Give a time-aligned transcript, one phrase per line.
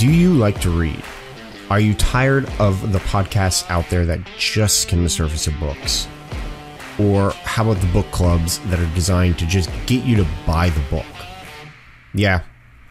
[0.00, 1.04] Do you like to read?
[1.68, 6.08] Are you tired of the podcasts out there that just skim the surface of books?
[6.98, 10.70] Or how about the book clubs that are designed to just get you to buy
[10.70, 11.04] the book?
[12.14, 12.40] Yeah,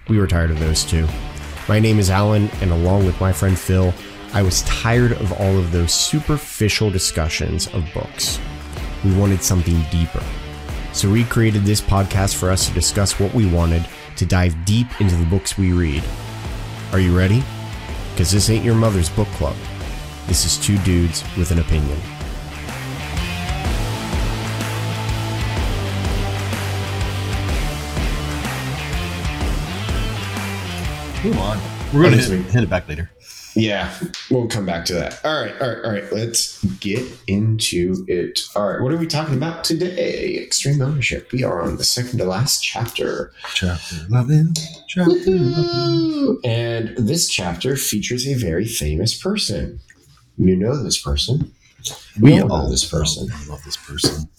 [0.08, 1.08] we were tired of those too.
[1.68, 3.92] My name is Alan, and along with my friend Phil,
[4.34, 8.40] I was tired of all of those superficial discussions of books.
[9.04, 10.24] We wanted something deeper.
[10.94, 13.88] So we created this podcast for us to discuss what we wanted,
[14.18, 16.04] to dive deep into the books we read.
[16.92, 17.44] Are you ready?
[18.12, 19.56] Because this ain't your mother's book club.
[20.26, 21.98] This is two dudes with an opinion.
[31.24, 31.60] Move on.
[31.94, 33.12] We're going to hit, hit it back later.
[33.56, 33.94] Yeah,
[34.30, 35.20] we'll come back to that.
[35.26, 36.14] All right, all right, all right.
[36.14, 38.42] Let's get into it.
[38.56, 40.38] All right, what are we talking about today?
[40.38, 41.32] Extreme ownership.
[41.32, 43.34] We are on the second to last chapter.
[43.56, 44.54] Chapter 11.
[44.88, 46.40] Chapter 11.
[46.44, 49.80] And this chapter features a very famous person.
[50.38, 51.54] You know this person.
[52.20, 53.30] We all know this person.
[53.34, 54.30] I love this person.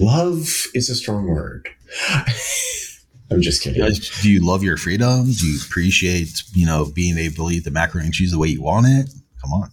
[0.00, 1.68] Love is a strong word.
[3.32, 3.82] I'm just kidding.
[4.20, 5.24] Do you love your freedom?
[5.24, 8.48] Do you appreciate, you know, being able to eat the macaroni and cheese the way
[8.48, 9.10] you want it?
[9.40, 9.70] Come on.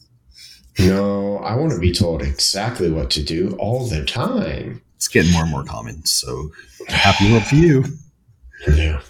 [0.80, 4.82] No, I want to be told exactly what to do all the time.
[4.96, 6.06] It's getting more and more common.
[6.06, 6.52] So
[6.88, 7.84] happy love for you.
[8.68, 9.02] Yeah.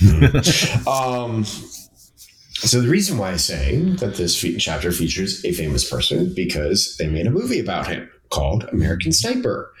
[0.86, 6.32] um, so the reason why I say that this fe- chapter features a famous person
[6.34, 9.72] because they made a movie about him called American Sniper,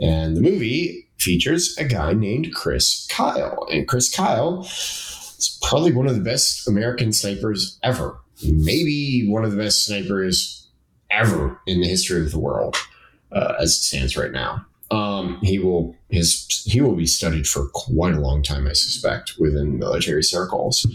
[0.00, 6.06] and the movie features a guy named Chris Kyle, and Chris Kyle is probably one
[6.06, 10.68] of the best American snipers ever, maybe one of the best snipers
[11.10, 12.76] ever in the history of the world,
[13.32, 14.64] uh, as it stands right now.
[14.90, 19.34] Um, he will his he will be studied for quite a long time, I suspect,
[19.38, 20.86] within military circles.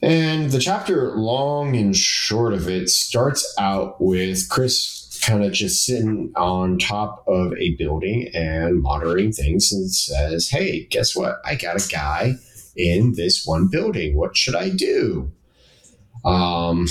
[0.00, 5.86] And the chapter, long and short of it, starts out with Chris kind of just
[5.86, 11.40] sitting on top of a building and monitoring things and says, Hey, guess what?
[11.44, 12.34] I got a guy
[12.76, 14.16] in this one building.
[14.16, 15.32] What should I do?
[16.24, 16.86] Um,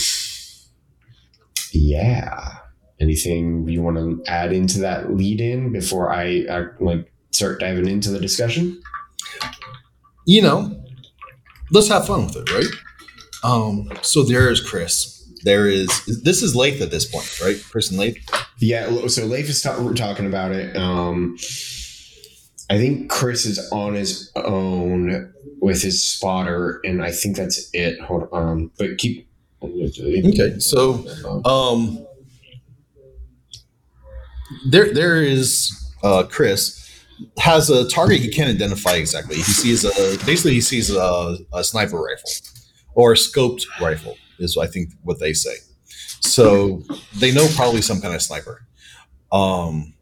[1.71, 2.57] yeah.
[2.99, 7.87] Anything you want to add into that lead in before I, I like start diving
[7.87, 8.81] into the discussion?
[10.25, 10.83] You know,
[11.71, 12.67] let's have fun with it, right?
[13.43, 15.20] Um, so there is Chris.
[15.43, 17.61] There is this is Leif at this point, right?
[17.69, 18.17] Chris and Leif.
[18.59, 20.75] Yeah, so Leif is ta- we're talking about it.
[20.75, 21.37] Um,
[22.69, 27.99] I think Chris is on his own with his spotter, and I think that's it.
[28.01, 29.27] Hold on, but keep.
[29.63, 31.05] Okay, so
[31.45, 32.03] um,
[34.69, 35.71] there there is
[36.03, 36.77] uh, Chris
[37.37, 39.35] has a target he can't identify exactly.
[39.35, 39.89] He sees a
[40.25, 42.31] basically he sees a, a sniper rifle
[42.95, 45.55] or a scoped rifle is I think what they say.
[46.21, 46.83] So
[47.17, 48.65] they know probably some kind of sniper.
[49.31, 49.93] Um,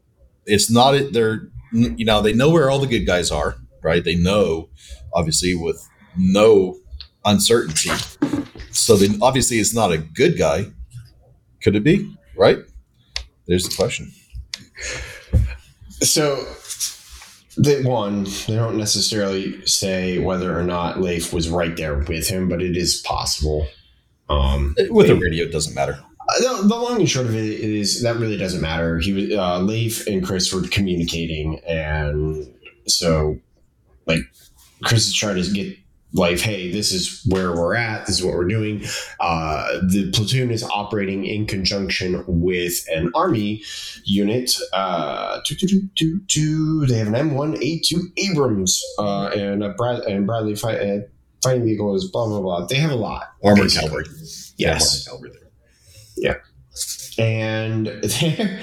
[0.46, 1.00] it's not.
[1.12, 4.04] They're you know they know where all the good guys are, right?
[4.04, 4.70] They know
[5.14, 6.78] obviously with no
[7.26, 7.92] uncertainty.
[8.72, 10.66] So then obviously it's not a good guy.
[11.62, 12.16] Could it be?
[12.36, 12.60] Right?
[13.48, 14.12] There's the question.
[16.02, 16.46] So,
[17.58, 22.48] the one they don't necessarily say whether or not Leif was right there with him,
[22.48, 23.68] but it is possible.
[24.30, 26.00] Um, With a radio, it doesn't matter.
[26.30, 29.00] Uh, the, the long and short of it is that really doesn't matter.
[29.00, 32.54] He was uh, Leif and Chris were communicating, and
[32.88, 33.40] so
[34.06, 34.22] like
[34.84, 35.76] Chris is trying to get
[36.14, 38.08] Leif, hey, this is where we're at.
[38.08, 38.84] This is what we're doing.
[39.20, 43.62] Uh, the platoon is operating in conjunction with an army
[44.06, 44.56] unit.
[44.74, 45.40] Uh.
[45.48, 45.56] They
[46.98, 51.00] have an M1A2 Abrams uh, and a Brad and Bradley fight, uh,
[51.44, 52.10] fighting vehicles.
[52.12, 52.66] Blah blah blah.
[52.66, 53.24] They have a lot.
[53.44, 54.06] Armored cavalry.
[54.58, 55.50] Yes Yeah, armored cavalry
[56.18, 56.44] there.
[57.18, 57.88] and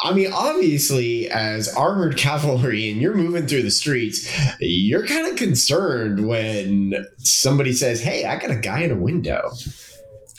[0.00, 4.30] I mean, obviously, as armored cavalry, and you're moving through the streets,
[4.60, 9.50] you're kind of concerned when somebody says, "Hey, I got a guy in a window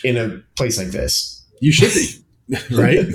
[0.04, 2.56] in a place like this." You should be.
[2.76, 3.06] right?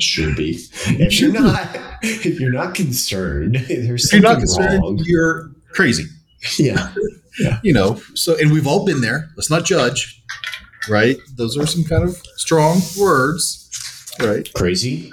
[0.00, 0.58] Should be.
[0.86, 1.68] If you're not,
[2.02, 5.00] if you're not concerned, there's if you're not something concerned, wrong.
[5.04, 6.04] you're crazy.
[6.58, 6.92] Yeah,
[7.62, 9.30] You know, so and we've all been there.
[9.36, 10.22] Let's not judge.
[10.88, 11.16] Right?
[11.36, 13.64] Those are some kind of strong words.
[14.20, 14.50] Right.
[14.54, 15.12] crazy.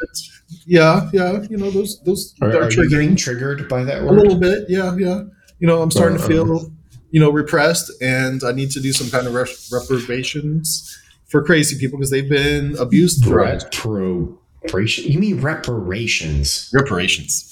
[0.65, 1.41] Yeah, yeah.
[1.49, 4.65] You know, those those Are, are are you getting triggered by that a little bit.
[4.69, 5.23] Yeah, yeah.
[5.59, 6.71] You know, I'm starting to Uh, feel,
[7.11, 10.97] you know, repressed and I need to do some kind of rep- reprobations
[11.27, 13.25] for crazy people because they've been abused.
[13.25, 15.11] Reparation.
[15.11, 16.69] You mean reparations?
[16.73, 17.51] Reparations.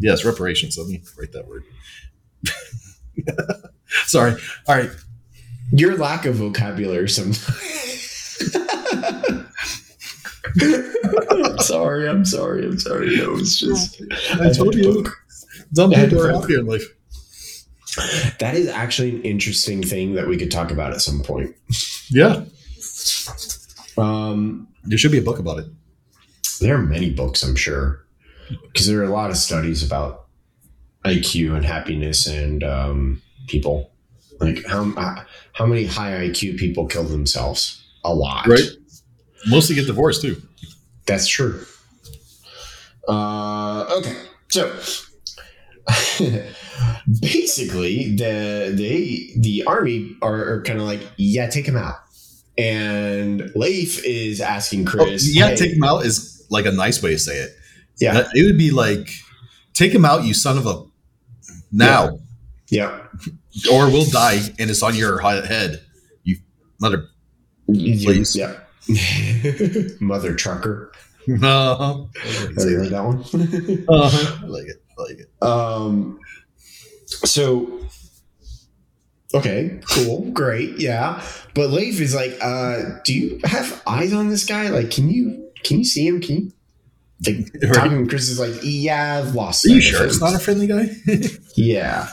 [0.00, 0.78] Yes, reparations.
[0.78, 1.64] Let me write that word.
[4.06, 4.32] Sorry.
[4.66, 4.90] All right.
[5.72, 7.48] Your lack of vocabulary sometimes.
[11.30, 13.16] I'm sorry, I'm sorry, I'm sorry.
[13.16, 14.02] No, it's just
[14.40, 15.04] I told you.
[15.78, 16.42] I had people to poke.
[16.42, 16.82] happier in life.
[18.38, 21.54] that is actually an interesting thing that we could talk about at some point.
[22.10, 22.44] Yeah,
[23.96, 25.66] Um, there should be a book about it.
[26.60, 28.04] there are many books, I'm sure,
[28.72, 30.26] because there are a lot of studies about
[31.04, 33.90] IQ and happiness and um, people.
[34.40, 34.84] Like how
[35.52, 37.84] how many high IQ people kill themselves?
[38.04, 38.60] A lot, Right.
[39.48, 40.40] Mostly get divorced too.
[41.06, 41.64] That's true.
[43.08, 44.16] Uh, okay,
[44.48, 44.70] so
[47.20, 51.96] basically, the they the army are, are kind of like, yeah, take him out,
[52.56, 57.02] and Leif is asking Oh, Chris, yeah, hey- take him out is like a nice
[57.02, 57.50] way to say it.
[58.00, 59.08] yeah, Uh, It would be like,
[59.74, 60.84] take him out, you son of a.
[61.72, 62.18] Now,
[62.68, 63.00] yeah,
[63.72, 65.82] or we'll die, and it's on your head.
[66.24, 66.36] You
[66.80, 67.08] mother.
[67.66, 68.34] Please.
[68.36, 68.54] yeah.
[70.00, 70.90] Mother trucker.
[71.28, 72.04] Uh-huh.
[72.58, 73.20] You heard that one?
[73.88, 74.38] Uh-huh.
[74.42, 74.82] I like it.
[74.98, 75.30] I like it.
[75.42, 76.18] Um,
[77.06, 77.80] so,
[79.34, 81.22] okay, cool, great, yeah.
[81.54, 84.68] But Leif is like, uh, do you have eyes on this guy?
[84.70, 86.20] Like, can you can you see him?
[86.20, 86.52] Can you?
[87.26, 87.74] Like, Right.
[87.74, 89.66] talking Chris is like, yeah, I've lost.
[89.66, 90.88] Are you sure him." it's not a friendly guy?
[91.56, 92.08] Yeah,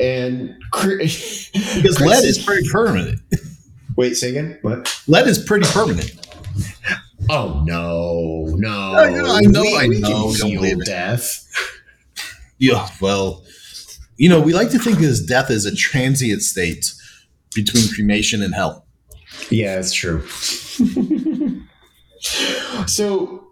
[0.00, 3.20] and Chris, because Chris lead is pretty permanent.
[3.96, 4.58] Wait, say again.
[4.62, 5.02] What?
[5.06, 6.12] Lead is pretty permanent.
[7.28, 8.94] Oh no, no!
[8.94, 11.42] I know, I know, I we know, we don't believe death.
[12.58, 13.44] Yeah, well,
[14.16, 16.92] you know, we like to think of death as a transient state
[17.54, 18.86] between cremation and hell.
[19.50, 20.26] Yeah, that's true.
[22.86, 23.46] so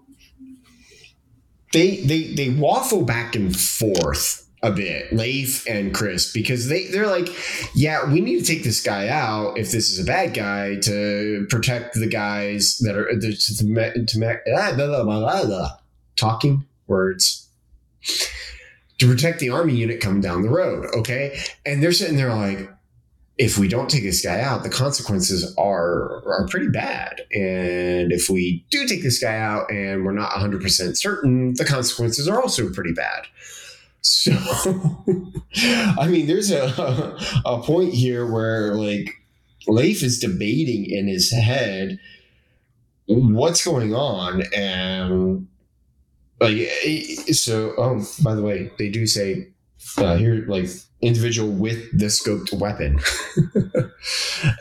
[1.72, 7.06] they they they waffle back and forth a bit, Leif and Chris, because they they're
[7.06, 7.28] like,
[7.74, 11.46] yeah, we need to take this guy out if this is a bad guy to
[11.50, 15.70] protect the guys that are to, to, ah, blah, blah, blah, blah.
[16.16, 17.48] talking words
[18.98, 20.86] to protect the army unit coming down the road.
[20.96, 22.70] Okay, and they're sitting there like,
[23.36, 27.20] if we don't take this guy out, the consequences are are pretty bad.
[27.32, 32.28] And if we do take this guy out and we're not 100% certain, the consequences
[32.28, 33.26] are also pretty bad.
[34.04, 34.32] So,
[35.56, 37.16] I mean, there's a,
[37.46, 39.14] a point here where, like,
[39.66, 41.98] Leif is debating in his head
[43.06, 44.42] what's going on.
[44.54, 45.48] And,
[46.38, 46.68] like,
[47.32, 49.48] so, oh, by the way, they do say
[49.96, 50.68] uh, here, like,
[51.00, 52.98] individual with the scoped weapon.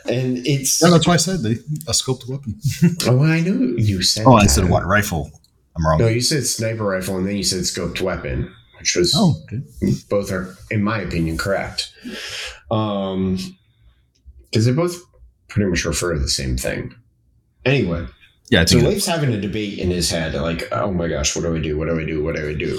[0.08, 2.58] and it's Yeah, that's why I said they a scoped weapon.
[3.08, 4.26] oh, I know you said.
[4.26, 5.30] Oh, I said what rifle?
[5.76, 5.98] I'm wrong.
[5.98, 8.54] No, you said sniper rifle, and then you said scoped weapon,
[8.84, 9.62] which was Oh, okay.
[10.10, 11.90] both are, in my opinion, correct.
[12.70, 13.38] Um,
[14.50, 15.00] because they both
[15.48, 16.94] pretty much refer to the same thing.
[17.64, 18.06] Anyway,
[18.50, 18.66] yeah.
[18.66, 21.56] So think Leif's having a debate in his head, like, oh my gosh, what do
[21.56, 21.78] I do?
[21.78, 22.22] What do I do?
[22.22, 22.78] What do I do?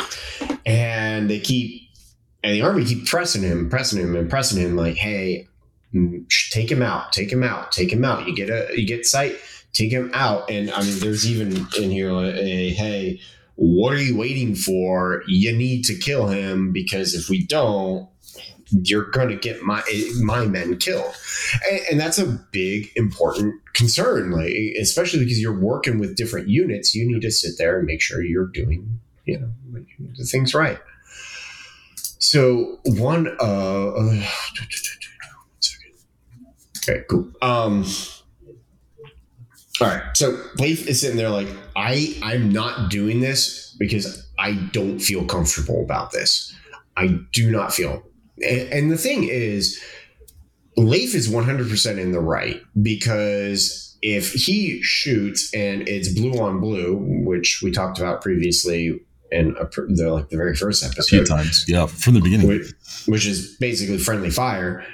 [0.64, 1.90] And they keep,
[2.44, 5.48] and the army keep pressing him, pressing him, and pressing him, like, hey,
[5.92, 8.28] mm, take him out, take him out, take him out.
[8.28, 9.38] You get a, you get sight,
[9.74, 10.52] take him out.
[10.52, 12.32] And I mean, there's even in here a,
[12.70, 13.20] hey,
[13.56, 15.24] what are you waiting for?
[15.28, 18.10] You need to kill him because if we don't,
[18.72, 19.84] you're going to get my
[20.22, 21.14] my men killed,
[21.70, 24.32] and, and that's a big important concern.
[24.32, 28.02] Like especially because you're working with different units, you need to sit there and make
[28.02, 29.52] sure you're doing you know
[30.18, 30.80] the things right.
[32.20, 34.24] So one uh, uh
[36.90, 37.86] okay cool um.
[39.82, 44.54] All right, so Leif is sitting there like I I'm not doing this because I
[44.72, 46.54] don't feel comfortable about this.
[46.98, 48.04] I do not feel
[48.42, 49.80] and, and the thing is,
[50.78, 56.98] Leif is 100% in the right because if he shoots and it's blue on blue,
[57.26, 59.00] which we talked about previously
[59.32, 61.66] in a, the, like the very first episode, a few times.
[61.68, 62.48] Yeah, from the beginning.
[62.48, 62.74] which,
[63.08, 64.86] which is basically friendly fire,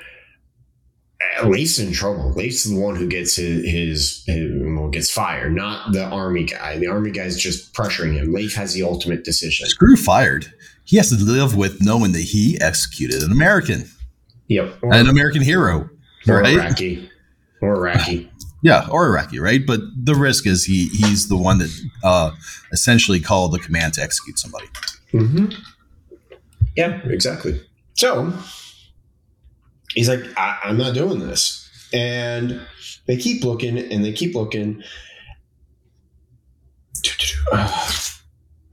[1.43, 2.31] Leif's in trouble.
[2.33, 6.77] Leif's the one who gets his, his, his well, gets fired, not the army guy.
[6.77, 8.33] The army guy's just pressuring him.
[8.33, 9.67] Leif has the ultimate decision.
[9.67, 10.53] Screw fired.
[10.83, 13.85] He has to live with knowing that he executed an American,
[14.51, 14.79] Yep.
[14.81, 15.89] Or, an American hero,
[16.27, 16.55] or right?
[16.55, 17.09] Iraqi.
[17.61, 18.29] Or Iraqi.
[18.63, 19.65] Yeah, or Iraqi, right?
[19.65, 21.71] But the risk is he he's the one that
[22.03, 22.29] uh,
[22.71, 24.67] essentially called the command to execute somebody.
[25.11, 25.47] Mm-hmm.
[26.75, 27.59] Yeah, exactly.
[27.95, 28.31] So
[29.93, 31.67] he's like, I- I'm not doing this.
[31.93, 32.61] And
[33.07, 34.83] they keep looking and they keep looking.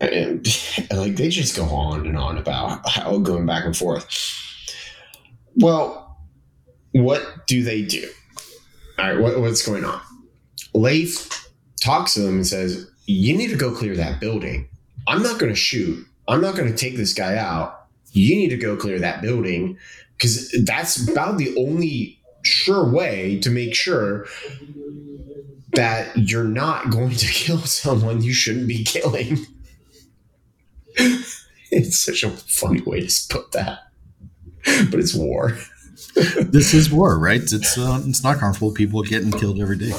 [0.01, 0.47] And
[0.93, 4.07] like they just go on and on about how going back and forth.
[5.57, 6.17] Well,
[6.93, 8.09] what do they do?
[8.99, 10.01] all right, what, what's going on?
[10.75, 11.49] Leif
[11.81, 14.69] talks to them and says, You need to go clear that building.
[15.09, 16.07] I'm not going to shoot.
[16.29, 17.87] I'm not going to take this guy out.
[18.13, 19.79] You need to go clear that building
[20.19, 24.27] because that's about the only sure way to make sure
[25.75, 29.39] that you're not going to kill someone you shouldn't be killing.
[31.71, 33.79] it's such a funny way to put that,
[34.91, 35.57] but it's war.
[36.15, 37.41] this is war, right?
[37.41, 38.73] It's uh, it's not comfortable.
[38.73, 39.93] People getting killed every day.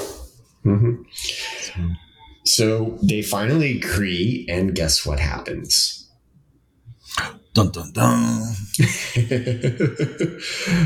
[0.65, 1.03] Mm-hmm.
[1.13, 1.73] So.
[2.43, 5.98] so they finally agree, and guess what happens?
[7.53, 8.55] Dun dun dun.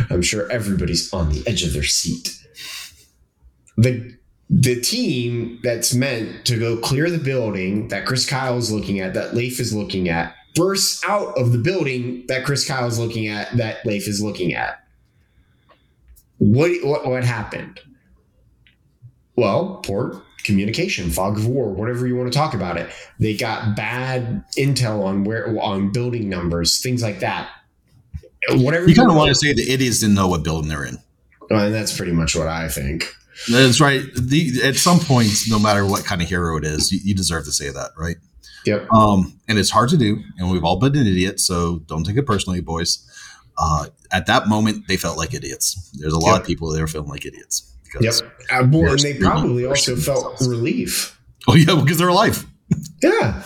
[0.10, 2.38] I'm sure everybody's on the edge of their seat.
[3.78, 4.18] The
[4.50, 9.14] the team that's meant to go clear the building that Chris Kyle is looking at,
[9.16, 13.28] that Leif is looking at, bursts out of the building that Chris Kyle is looking
[13.28, 14.80] at, that Leif is looking at.
[16.38, 17.80] What what what happened?
[19.36, 22.90] Well, poor communication, fog of war, whatever you want to talk about it.
[23.20, 27.50] They got bad intel on where on building numbers, things like that.
[28.50, 30.98] Whatever you kind of want to say the idiots didn't know what building they're in.
[31.50, 33.14] and that's pretty much what I think.
[33.50, 34.04] That's right.
[34.16, 37.46] The, at some point, no matter what kind of hero it is, you, you deserve
[37.46, 38.18] to say that, right?
[38.66, 38.92] Yep.
[38.92, 42.18] Um, and it's hard to do, and we've all been an idiot, so don't take
[42.18, 43.10] it personally, boys.
[43.58, 45.92] Uh, at that moment, they felt like idiots.
[45.94, 46.42] There's a lot yep.
[46.42, 47.73] of people there feeling like idiots.
[48.02, 48.14] Yep.
[48.52, 51.20] Uh, well, and they probably also felt relief.
[51.48, 52.46] Oh yeah, because they're alive.
[53.04, 53.44] Yeah.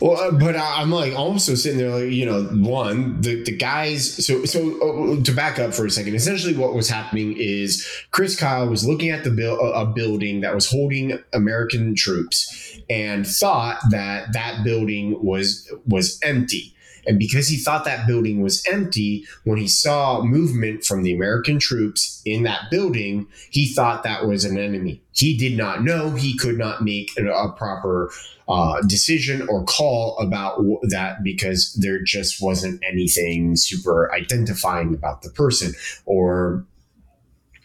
[0.00, 4.26] Well, uh, but I'm like also sitting there, like, you know, one, the, the guys.
[4.26, 8.38] So, so uh, to back up for a second, essentially what was happening is Chris
[8.38, 13.78] Kyle was looking at the bill, a building that was holding American troops and thought
[13.90, 16.74] that that building was, was empty.
[17.06, 21.58] And because he thought that building was empty, when he saw movement from the American
[21.58, 25.02] troops in that building, he thought that was an enemy.
[25.12, 28.10] He did not know, he could not make a, a proper
[28.48, 35.30] uh, decision or call about that because there just wasn't anything super identifying about the
[35.30, 35.72] person
[36.04, 36.64] or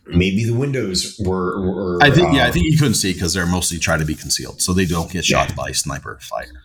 [0.08, 3.34] maybe the windows were, were I think uh, yeah I think you couldn't see because
[3.34, 4.62] they're mostly trying to be concealed.
[4.62, 5.56] So they don't get shot yeah.
[5.56, 6.64] by sniper fire.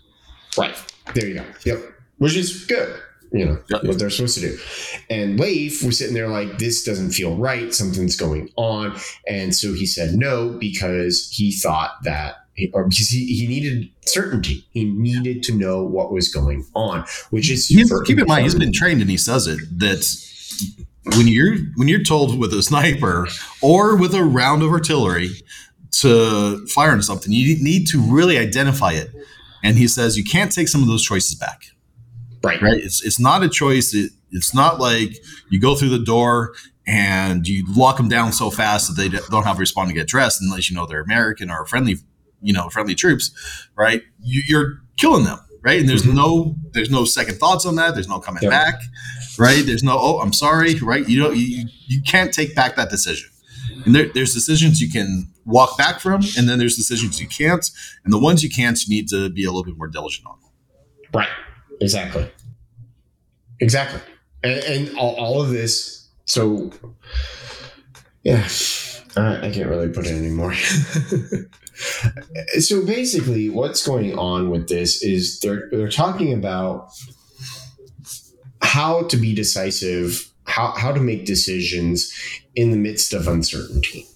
[0.57, 0.75] Right.
[1.15, 1.45] There you go.
[1.65, 3.01] Yep which is good
[3.33, 4.59] you know what they're supposed to do
[5.11, 8.97] and leif was sitting there like this doesn't feel right something's going on
[9.29, 14.67] and so he said no because he thought that or because he, he needed certainty.
[14.71, 18.73] He needed to know what was going on, which is keep in mind he's been
[18.73, 20.05] trained and he says it that
[21.17, 23.29] when you're when you're told with a sniper
[23.61, 25.31] or with a round of artillery
[26.01, 29.11] to fire on something, you need to really identify it.
[29.63, 31.67] And he says you can't take some of those choices back.
[32.47, 32.63] Right.
[32.63, 32.83] Right.
[32.83, 33.93] It's it's not a choice.
[33.93, 35.17] It, it's not like
[35.51, 36.55] you go through the door
[36.87, 40.07] and you lock them down so fast that they don't have a respond to get
[40.07, 41.97] dressed unless you know they're American or friendly
[42.41, 43.33] you know friendly troops,
[43.77, 44.03] right?
[44.23, 45.81] You, are killing them, right?
[45.81, 46.17] And there's mm-hmm.
[46.17, 47.95] no there's no second thoughts on that.
[47.95, 48.53] There's no coming yep.
[48.53, 48.75] back,
[49.39, 49.65] right?
[49.67, 51.07] There's no oh I'm sorry, right?
[51.09, 53.29] You don't you you can't take back that decision.
[53.85, 57.69] And there, there's decisions you can walk back from, and then there's decisions you can't.
[58.05, 60.39] And the ones you can't, you need to be a little bit more diligent on.
[61.13, 61.29] Right.
[61.81, 62.31] Exactly.
[63.61, 64.01] Exactly.
[64.43, 66.09] And, and all, all of this.
[66.25, 66.73] So,
[68.23, 68.49] yeah,
[69.17, 70.55] I, I can't really put it anymore.
[72.59, 76.91] so basically, what's going on with this is they're they're talking about
[78.63, 82.13] how to be decisive, how how to make decisions
[82.55, 84.07] in the midst of uncertainty,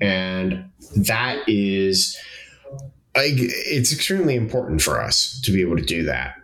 [0.00, 2.16] and that is
[3.16, 6.36] like it's extremely important for us to be able to do that.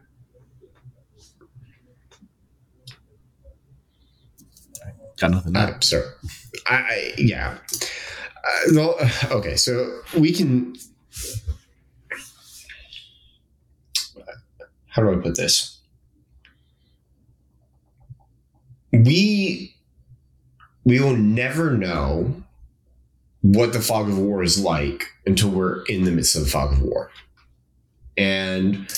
[5.23, 5.55] Got nothing.
[5.55, 6.03] Uh, so,
[6.67, 7.57] I, I yeah.
[8.45, 8.97] Uh, well,
[9.31, 10.75] okay, so we can.
[14.89, 15.79] How do I put this?
[18.91, 19.77] We
[20.83, 22.43] we will never know
[23.43, 26.73] what the fog of war is like until we're in the midst of the fog
[26.73, 27.13] of war,
[28.17, 28.89] and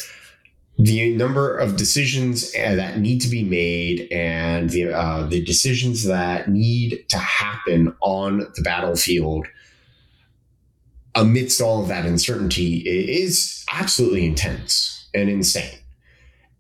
[0.79, 6.05] the number of decisions uh, that need to be made and the uh, the decisions
[6.05, 9.47] that need to happen on the battlefield
[11.15, 15.79] amidst all of that uncertainty is absolutely intense and insane.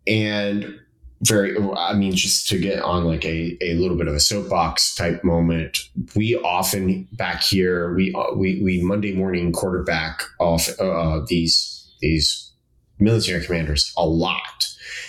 [0.07, 0.79] And
[1.23, 4.95] very i mean just to get on like a, a little bit of a soapbox
[4.95, 5.79] type moment
[6.15, 12.53] we often back here we uh, we, we monday morning quarterback off uh, these these
[12.99, 14.67] military commanders a lot.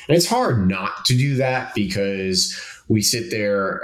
[0.08, 3.82] And it's hard not to do that because we sit there,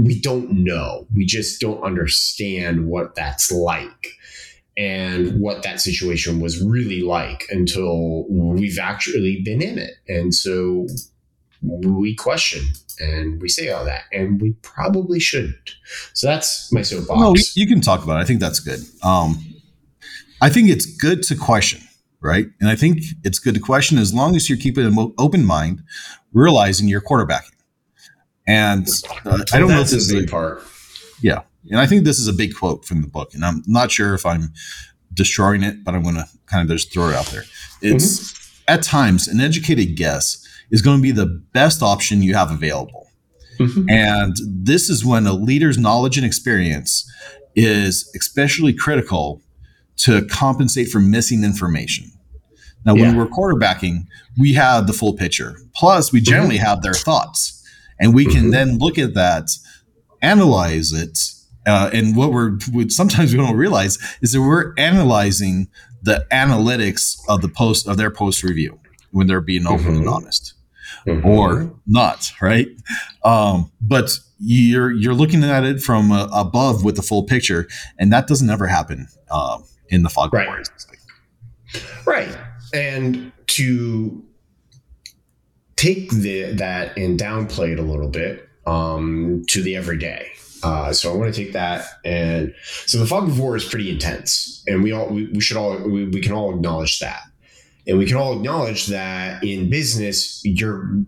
[0.00, 1.06] we don't know.
[1.14, 4.08] We just don't understand what that's like
[4.76, 9.94] and what that situation was really like until we've actually been in it.
[10.08, 10.86] And so
[11.62, 12.64] we question
[13.00, 15.74] and we say all that, and we probably shouldn't.
[16.12, 17.20] So that's my soapbox.
[17.20, 18.22] No, you can talk about it.
[18.22, 18.80] I think that's good.
[19.02, 19.38] Um,
[20.40, 21.80] I think it's good to question,
[22.24, 22.46] right?
[22.58, 25.82] And I think it's good to question as long as you're keeping an open mind,
[26.32, 27.52] realizing you're quarterbacking.
[28.46, 28.88] And
[29.26, 30.62] uh, I don't know if this is a part.
[31.20, 31.42] Yeah.
[31.70, 33.34] And I think this is a big quote from the book.
[33.34, 34.52] And I'm not sure if I'm
[35.12, 37.44] destroying it, but I'm going to kind of just throw it out there.
[37.82, 38.74] It's mm-hmm.
[38.74, 43.08] at times an educated guess is going to be the best option you have available.
[43.58, 43.88] Mm-hmm.
[43.88, 47.10] And this is when a leader's knowledge and experience
[47.54, 49.40] is especially critical
[49.96, 52.10] to compensate for missing information.
[52.84, 53.02] Now, yeah.
[53.02, 54.06] when we're quarterbacking,
[54.38, 55.56] we have the full picture.
[55.74, 56.66] Plus, we generally mm-hmm.
[56.66, 57.64] have their thoughts,
[57.98, 58.50] and we can mm-hmm.
[58.50, 59.50] then look at that,
[60.20, 61.18] analyze it,
[61.66, 65.68] uh, and what we're what sometimes we don't realize is that we're analyzing
[66.02, 68.78] the analytics of the post of their post review
[69.12, 69.96] when they're being open mm-hmm.
[69.96, 70.54] and honest,
[71.06, 71.26] mm-hmm.
[71.26, 72.68] or not, right?
[73.24, 77.66] Um, but you're you're looking at it from uh, above with the full picture,
[77.98, 80.48] and that doesn't ever happen uh, in the fog right.
[80.48, 80.70] Wars.
[82.06, 82.36] Right,
[82.72, 84.24] and to
[85.76, 90.30] take the that and downplay it a little bit um, to the everyday.
[90.62, 92.54] Uh, so I want to take that and
[92.86, 95.76] so the fog of war is pretty intense, and we all we, we should all
[95.78, 97.20] we, we can all acknowledge that,
[97.86, 101.04] and we can all acknowledge that in business you're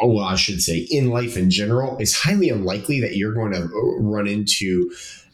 [0.00, 3.52] oh well, I should say in life in general, it's highly unlikely that you're going
[3.52, 3.68] to
[4.00, 4.90] run into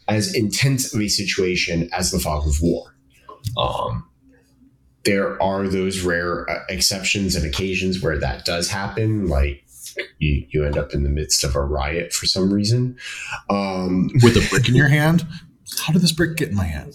[0.09, 2.95] as intense of a situation as the fog of war.
[3.57, 4.09] Um,
[5.05, 9.63] there are those rare uh, exceptions and occasions where that does happen, like
[10.17, 12.97] you, you end up in the midst of a riot for some reason.
[13.49, 15.25] Um, With a brick in your hand?
[15.79, 16.93] How did this brick get in my hand?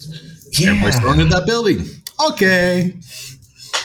[0.52, 0.70] Yeah.
[0.70, 1.86] Everybody's thrown in that building.
[2.28, 2.94] Okay.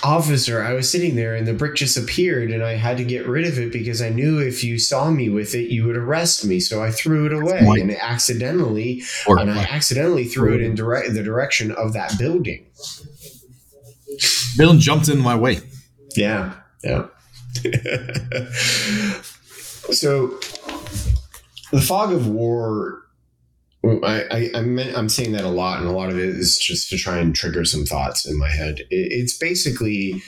[0.04, 3.28] Officer, I was sitting there and the brick just appeared and I had to get
[3.28, 6.46] rid of it because I knew if you saw me with it, you would arrest
[6.46, 6.60] me.
[6.60, 11.14] So I threw it away and accidentally, or and I accidentally threw it in direct
[11.14, 12.66] the direction of that building.
[14.58, 15.60] Bill jumped in my way.
[16.16, 16.54] Yeah.
[16.84, 17.08] Yeah.
[19.92, 20.28] so
[21.72, 23.04] the fog of war
[23.84, 24.60] I, I, I
[24.96, 27.36] I'm saying that a lot, and a lot of it is just to try and
[27.36, 28.80] trigger some thoughts in my head.
[28.80, 30.22] It, it's basically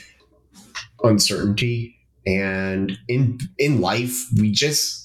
[1.02, 5.02] uncertainty, and in in life, we just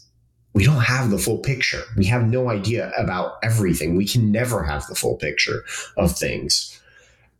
[0.53, 1.83] we don't have the full picture.
[1.95, 3.95] We have no idea about everything.
[3.95, 5.63] We can never have the full picture
[5.97, 6.81] of things.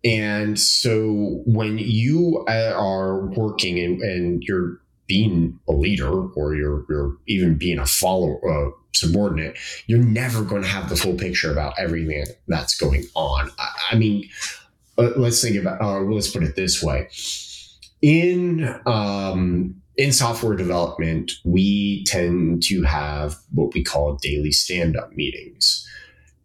[0.03, 6.85] And so when you uh, are working and, and you're being a leader or you're,
[6.89, 9.57] you're even being a follower, uh, subordinate,
[9.87, 13.49] you're never going to have the full picture about everything that's going on.
[13.57, 14.29] I, I mean,
[14.97, 17.09] uh, let's think about, uh, let's put it this way.
[18.01, 25.11] In, um, in software development, we tend to have what we call daily stand up
[25.13, 25.83] meetings.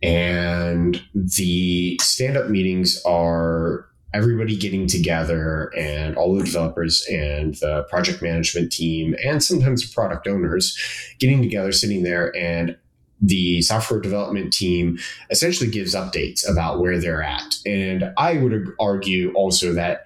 [0.03, 7.85] And the stand up meetings are everybody getting together and all the developers and the
[7.85, 10.77] project management team and sometimes product owners
[11.19, 12.77] getting together, sitting there and
[13.23, 14.99] the software development team
[15.31, 17.55] essentially gives updates about where they're at.
[17.65, 20.05] And I would argue also that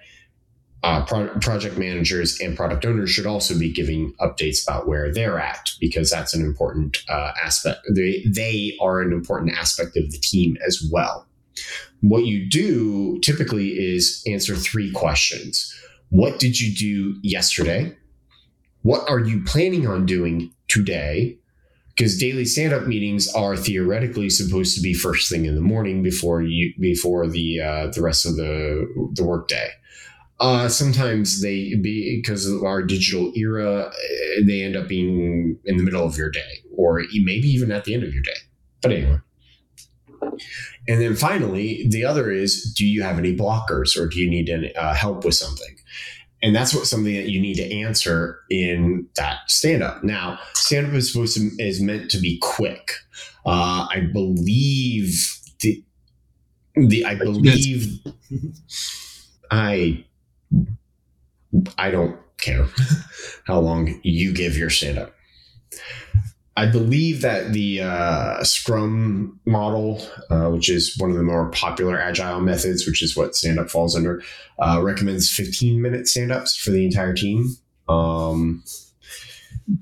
[0.83, 5.39] uh, pro- project managers and product owners should also be giving updates about where they're
[5.39, 7.79] at because that's an important uh, aspect.
[7.93, 11.26] They they are an important aspect of the team as well.
[12.01, 15.73] What you do typically is answer three questions:
[16.09, 17.95] What did you do yesterday?
[18.83, 21.37] What are you planning on doing today?
[21.89, 26.43] Because daily stand-up meetings are theoretically supposed to be first thing in the morning before
[26.43, 29.69] you before the uh, the rest of the the workday.
[30.39, 35.77] Uh, sometimes they be because of our digital era, eh, they end up being in
[35.77, 38.37] the middle of your day, or maybe even at the end of your day.
[38.81, 39.17] But anyway.
[40.87, 44.49] And then finally, the other is: Do you have any blockers, or do you need
[44.49, 45.75] any, uh, help with something?
[46.41, 50.03] And that's what something that you need to answer in that stand up.
[50.03, 52.91] Now, stand up is supposed to is meant to be quick.
[53.45, 55.83] Uh, I believe the
[56.75, 57.99] the I believe
[59.51, 60.05] I
[61.77, 62.67] I don't care
[63.45, 65.13] how long you give your stand up.
[66.57, 71.99] I believe that the uh, Scrum model, uh, which is one of the more popular
[71.99, 74.23] agile methods, which is what stand up falls under,
[74.57, 77.55] uh, recommends 15 minute stand ups for the entire team.
[77.87, 78.63] Um,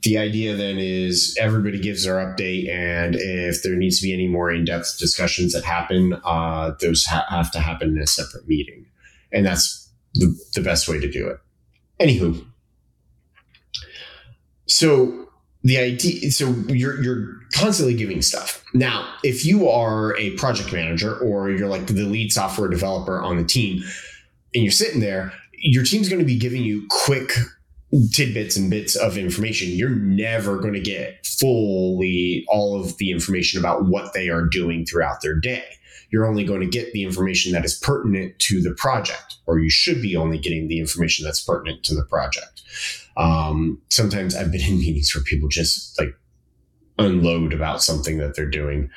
[0.01, 4.27] the idea then is everybody gives their update, and if there needs to be any
[4.27, 8.49] more in depth discussions that happen, uh, those ha- have to happen in a separate
[8.49, 8.85] meeting.
[9.31, 11.37] And that's the, the best way to do it.
[12.01, 12.45] Anywho,
[14.67, 15.29] so
[15.65, 18.63] the idea so you're you're constantly giving stuff.
[18.73, 23.37] Now if you are a project manager or you're like the lead software developer on
[23.37, 23.83] the team
[24.53, 27.31] and you're sitting there your team's going to be giving you quick
[28.11, 29.69] tidbits and bits of information.
[29.69, 34.85] You're never going to get fully all of the information about what they are doing
[34.85, 35.63] throughout their day.
[36.11, 39.71] You're only going to get the information that is pertinent to the project or you
[39.71, 42.61] should be only getting the information that's pertinent to the project
[43.17, 46.15] um, sometimes I've been in meetings where people just like
[46.97, 48.89] unload about something that they're doing.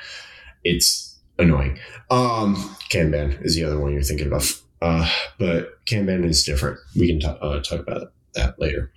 [0.63, 1.79] It's annoying.
[2.09, 2.55] Um,
[2.91, 4.53] Kanban is the other one you're thinking about.
[4.81, 6.79] Uh, but Kanban is different.
[6.97, 8.91] We can t- uh, talk about that later.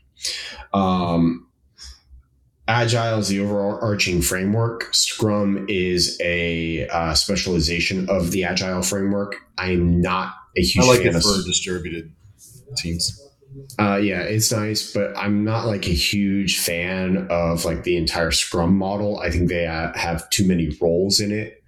[0.73, 1.49] Um,
[2.69, 4.95] Agile is the overarching framework.
[4.95, 9.37] Scrum is a uh, specialization of the Agile framework.
[9.59, 12.13] I'm not a huge I like fan it of for distributed
[12.77, 13.21] teams.
[13.79, 18.31] Uh, yeah, it's nice, but I'm not like a huge fan of like the entire
[18.31, 19.19] Scrum model.
[19.19, 21.63] I think they uh, have too many roles in it.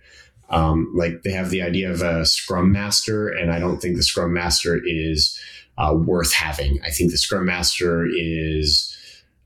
[0.50, 4.02] Um, like they have the idea of a Scrum Master, and I don't think the
[4.02, 5.38] Scrum Master is
[5.78, 6.78] uh, worth having.
[6.84, 8.90] I think the Scrum Master is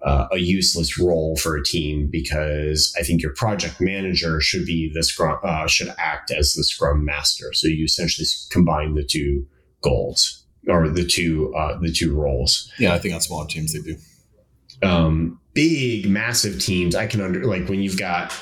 [0.04, 4.90] uh, a useless role for a team because I think your project manager should be
[4.92, 7.52] the Scrum uh, should act as the Scrum Master.
[7.52, 9.46] So you essentially combine the two
[9.80, 12.72] goals or the two uh, the two roles.
[12.78, 13.96] Yeah, I think on smaller teams they do.
[14.82, 18.32] Um, big, massive teams, I can under like when you've got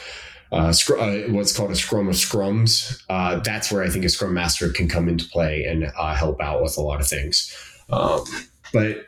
[0.52, 3.02] uh, scr- uh, what's called a scrum of scrums.
[3.08, 6.40] Uh, that's where I think a scrum master can come into play and uh, help
[6.40, 7.54] out with a lot of things.
[7.90, 8.24] Um,
[8.72, 9.06] but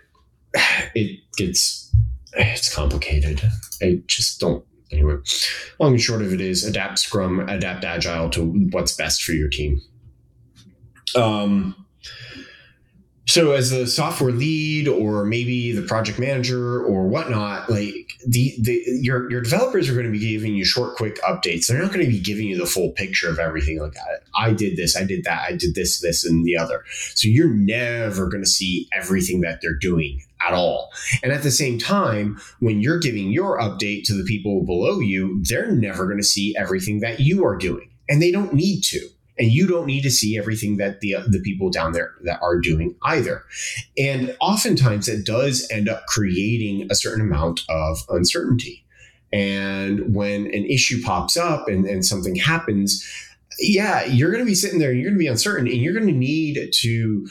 [0.95, 1.95] it gets
[2.35, 3.43] it's complicated.
[3.83, 4.65] I just don't.
[4.91, 5.17] Anyway,
[5.79, 9.49] long and short of it is adapt Scrum, adapt Agile to what's best for your
[9.49, 9.83] team.
[11.15, 11.87] Um,
[13.29, 18.83] so as the software lead or maybe the project manager or whatnot like the, the
[19.03, 21.67] your your developers are going to be giving you short quick updates.
[21.67, 23.79] They're not going to be giving you the full picture of everything.
[23.81, 23.97] Like
[24.35, 26.85] I, I did this i did that i did this this and the other.
[27.15, 30.91] So you're never going to see everything that they're doing at all.
[31.23, 35.43] And at the same time when you're giving your update to the people below you
[35.43, 39.07] they're never going to see everything that you are doing and they don't need to
[39.39, 42.59] and you don't need to see everything that the the people down there that are
[42.59, 43.45] doing either.
[43.97, 48.85] And oftentimes it does end up creating a certain amount of uncertainty.
[49.33, 53.05] And when an issue pops up and, and something happens
[53.59, 55.93] yeah you're going to be sitting there and you're going to be uncertain and you're
[55.93, 57.27] going to need to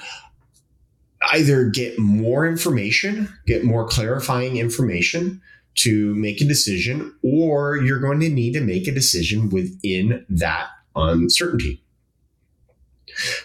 [1.31, 5.41] either get more information get more clarifying information
[5.75, 10.67] to make a decision or you're going to need to make a decision within that
[10.95, 11.81] uncertainty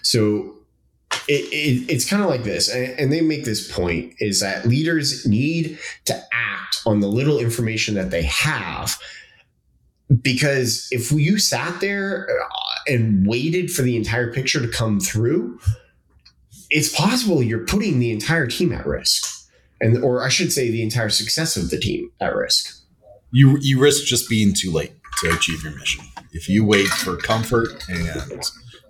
[0.03, 0.55] so
[1.29, 5.27] it, it, it's kind of like this, and, they make this point is that leaders
[5.27, 8.99] need to act on the little information that they have.
[10.21, 15.59] Because if you sat there uh, and waited for the entire picture to come through,
[16.71, 19.25] it's possible you're putting the entire team at risk,
[19.81, 22.83] and or I should say, the entire success of the team at risk.
[23.31, 26.05] You you risk just being too late to achieve your mission.
[26.33, 28.43] If you wait for comfort and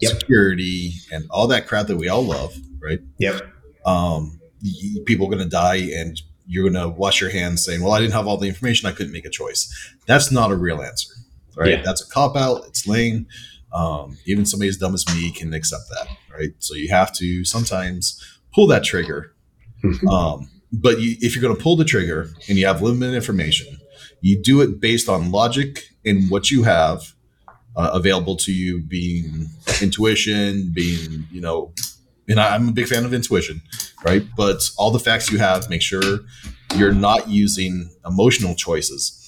[0.02, 0.20] Yep.
[0.20, 2.98] security and all that crap that we all love, right?
[3.18, 3.42] Yep.
[3.86, 4.40] Um,
[5.06, 8.00] people are going to die, and you're going to wash your hands saying, "Well, I
[8.00, 9.72] didn't have all the information; I couldn't make a choice."
[10.06, 11.12] That's not a real answer,
[11.56, 11.70] right?
[11.70, 11.82] Yeah.
[11.82, 12.64] That's a cop out.
[12.66, 13.26] It's lame.
[13.72, 16.50] Um, even somebody as dumb as me can accept that, right?
[16.58, 18.20] So you have to sometimes
[18.54, 19.34] pull that trigger.
[20.08, 23.78] Um, but you, if you're going to pull the trigger and you have limited information,
[24.20, 27.11] you do it based on logic and what you have
[27.76, 29.46] uh, available to you, being
[29.80, 31.72] intuition, being you know,
[32.28, 33.62] and I- I'm a big fan of intuition,
[34.04, 34.24] right?
[34.36, 36.20] But all the facts you have, make sure
[36.76, 39.18] you're not using emotional choices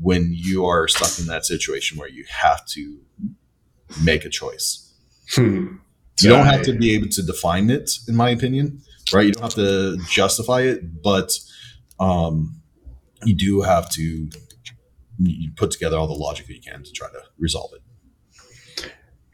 [0.00, 2.98] when you are stuck in that situation where you have to
[4.02, 4.92] make a choice.
[5.34, 5.76] Hmm.
[6.20, 9.26] You don't have to be able to define it, in my opinion, right?
[9.26, 11.32] You don't have to justify it, but
[11.98, 12.60] um,
[13.24, 14.28] you do have to
[15.18, 17.82] you put together all the logic that you can to try to resolve it.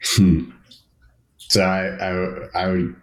[0.03, 0.51] Hmm.
[1.37, 2.95] So I, I, I would.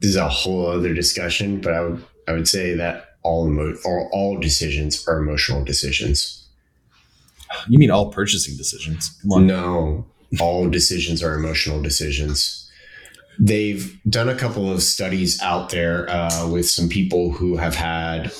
[0.00, 3.76] This is a whole other discussion, but I would, I would say that all emo-
[3.84, 6.46] or all decisions are emotional decisions.
[7.68, 9.08] You mean all purchasing decisions?
[9.22, 9.46] Come on.
[9.46, 10.06] No,
[10.40, 12.62] all decisions are emotional decisions.
[13.38, 18.32] they've done a couple of studies out there uh, with some people who have had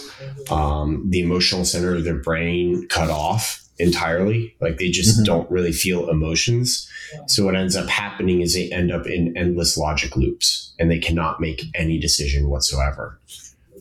[0.50, 4.54] um, the emotional center of their brain cut off entirely.
[4.60, 5.24] Like they just Mhm.
[5.24, 6.88] don't really feel emotions.
[7.26, 10.98] So what ends up happening is they end up in endless logic loops and they
[10.98, 13.18] cannot make any decision whatsoever.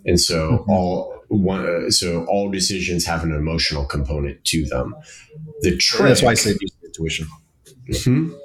[0.05, 0.69] And so Mhm.
[0.69, 4.93] all one, so all decisions have an emotional component to them.
[5.61, 6.03] The trick.
[6.09, 7.27] That's why I said using intuition.
[7.89, 8.35] Mhm.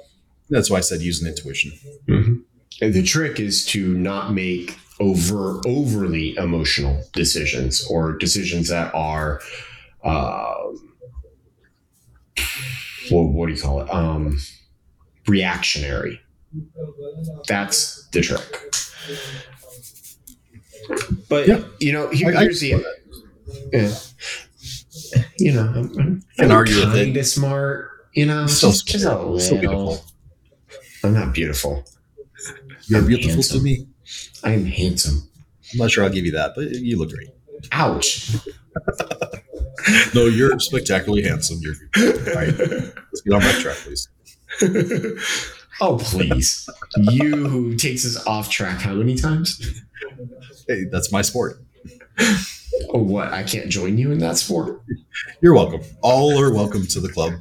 [0.49, 1.73] That's why I said using intuition.
[2.07, 2.41] Mhm.
[2.81, 9.39] And the trick is to not make over overly emotional decisions or decisions that are,
[10.03, 10.90] um,
[13.11, 13.93] well, what do you call it?
[13.93, 14.37] Um,
[15.27, 16.19] reactionary.
[17.47, 18.41] That's the trick.
[21.29, 21.63] But Yeah.
[21.79, 22.83] you know, here, I- I- here's the.
[23.71, 23.93] Yeah.
[25.37, 27.05] You know, I'm, I'm, Can I'm argue with it.
[27.05, 27.89] kind of smart.
[28.13, 29.41] You know, So just, just a smart.
[29.41, 30.03] So beautiful.
[31.03, 31.83] I'm not beautiful.
[32.87, 33.59] You're I'm beautiful handsome.
[33.59, 33.87] to me.
[34.43, 35.29] I am handsome.
[35.71, 37.29] I'm not sure I'll give you that, but you look great.
[37.71, 38.35] Ouch.
[40.13, 41.59] No, you're spectacularly handsome.
[41.61, 41.75] You're
[42.35, 42.57] right.
[42.57, 44.09] Let's get on that track, please.
[45.81, 46.69] oh, please.
[46.97, 49.81] You who takes us off track how many times?
[50.67, 51.61] Hey, that's my sport.
[52.93, 53.31] Oh, what?
[53.31, 54.81] I can't join you in that sport?
[55.41, 55.81] You're welcome.
[56.01, 57.33] All are welcome to the club.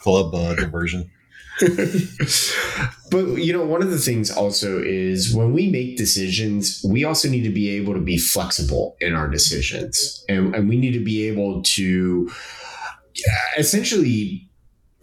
[0.00, 1.10] Club uh, diversion.
[3.10, 7.28] but you know one of the things also is when we make decisions we also
[7.28, 10.24] need to be able to be flexible in our decisions.
[10.28, 12.30] And, and we need to be able to
[13.56, 14.48] essentially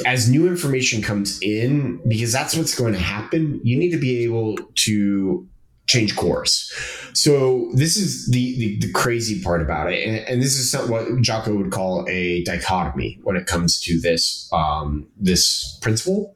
[0.06, 4.24] as new information comes in because that's what's going to happen you need to be
[4.24, 5.48] able to
[5.88, 6.72] change course.
[7.14, 10.08] So this is the the, the crazy part about it.
[10.08, 14.50] And, and this is what jocko would call a dichotomy when it comes to this
[14.52, 16.36] um, this principle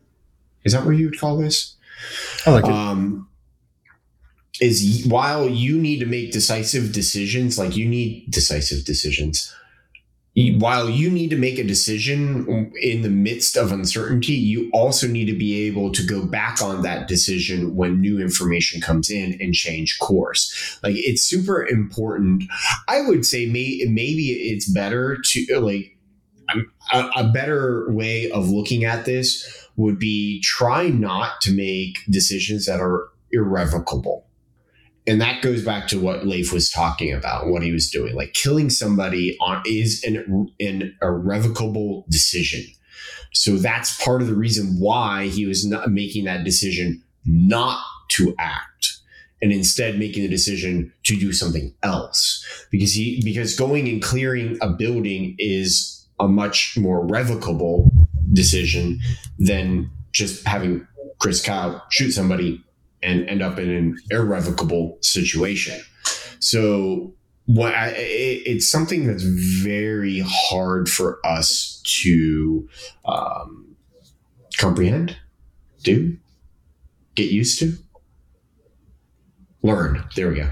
[0.63, 1.75] is that what you would call this?
[2.45, 2.71] I like it.
[2.71, 3.29] Um,
[4.61, 9.53] is while you need to make decisive decisions, like you need decisive decisions.
[10.35, 15.25] While you need to make a decision in the midst of uncertainty, you also need
[15.25, 19.53] to be able to go back on that decision when new information comes in and
[19.53, 20.79] change course.
[20.81, 22.43] Like it's super important.
[22.87, 25.97] I would say may, maybe it's better to like
[26.93, 32.65] a, a better way of looking at this would be try not to make decisions
[32.65, 34.27] that are irrevocable.
[35.07, 38.13] And that goes back to what Leif was talking about, what he was doing.
[38.13, 42.65] Like killing somebody on is an, an irrevocable decision.
[43.31, 48.35] So that's part of the reason why he was not making that decision not to
[48.37, 48.97] act
[49.41, 52.67] and instead making the decision to do something else.
[52.69, 57.89] Because he because going and clearing a building is a much more revocable
[58.33, 58.99] decision
[59.37, 60.87] than just having
[61.19, 62.63] Chris Kyle shoot somebody
[63.01, 65.79] and end up in an irrevocable situation.
[66.39, 67.13] So
[67.45, 72.69] what I, it, it's something that's very hard for us to
[73.05, 73.75] um,
[74.57, 75.17] comprehend,
[75.83, 76.17] do,
[77.15, 77.73] get used to,
[79.63, 80.03] learn.
[80.15, 80.51] There we go.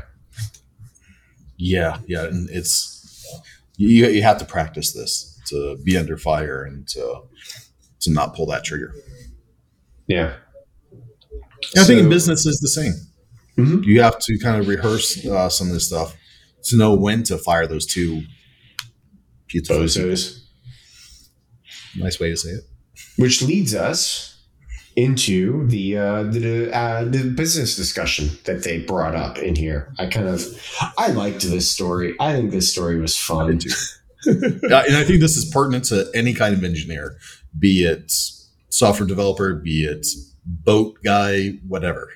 [1.57, 2.93] Yeah, yeah, and it's
[3.77, 4.07] you.
[4.07, 7.21] You have to practice this to be under fire and to
[8.01, 8.93] to not pull that trigger.
[10.07, 10.35] Yeah.
[11.77, 12.93] I think in business is the same.
[13.57, 13.83] Mhm.
[13.85, 16.15] You have to kind of rehearse uh, some of this stuff
[16.65, 18.23] to know when to fire those two
[19.47, 20.43] beautiful Bozos.
[21.97, 22.63] Nice way to say it.
[23.17, 24.35] which leads us
[24.95, 29.93] into the uh, the uh, the business discussion that they brought up in here.
[29.97, 30.41] I kind of
[30.97, 32.15] I liked this story.
[32.19, 33.59] I think this story was fun.
[34.25, 37.17] Yeah, and I think this is pertinent to any kind of engineer,
[37.57, 38.11] be it
[38.69, 40.05] software developer, be it
[40.47, 42.09] boat guy, whatever.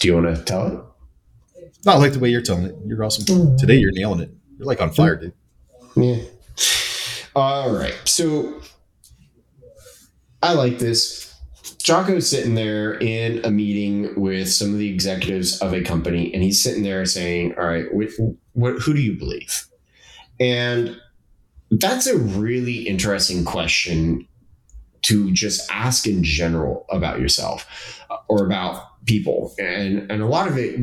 [0.00, 1.70] Do you want to tell it?
[1.84, 2.74] Not like the way you're telling it.
[2.86, 3.56] You're awesome.
[3.58, 4.30] Today you're nailing it.
[4.58, 5.32] You're like on fire, dude.
[5.96, 6.22] Yeah.
[7.36, 7.94] All right.
[8.04, 8.60] So
[10.42, 11.34] I like this.
[11.78, 16.42] Jocko's sitting there in a meeting with some of the executives of a company, and
[16.42, 18.08] he's sitting there saying, "All right, what,
[18.52, 19.66] what, who do you believe?"
[20.40, 20.96] And
[21.80, 24.26] that's a really interesting question
[25.02, 30.48] to just ask in general about yourself uh, or about people, and and a lot
[30.48, 30.80] of it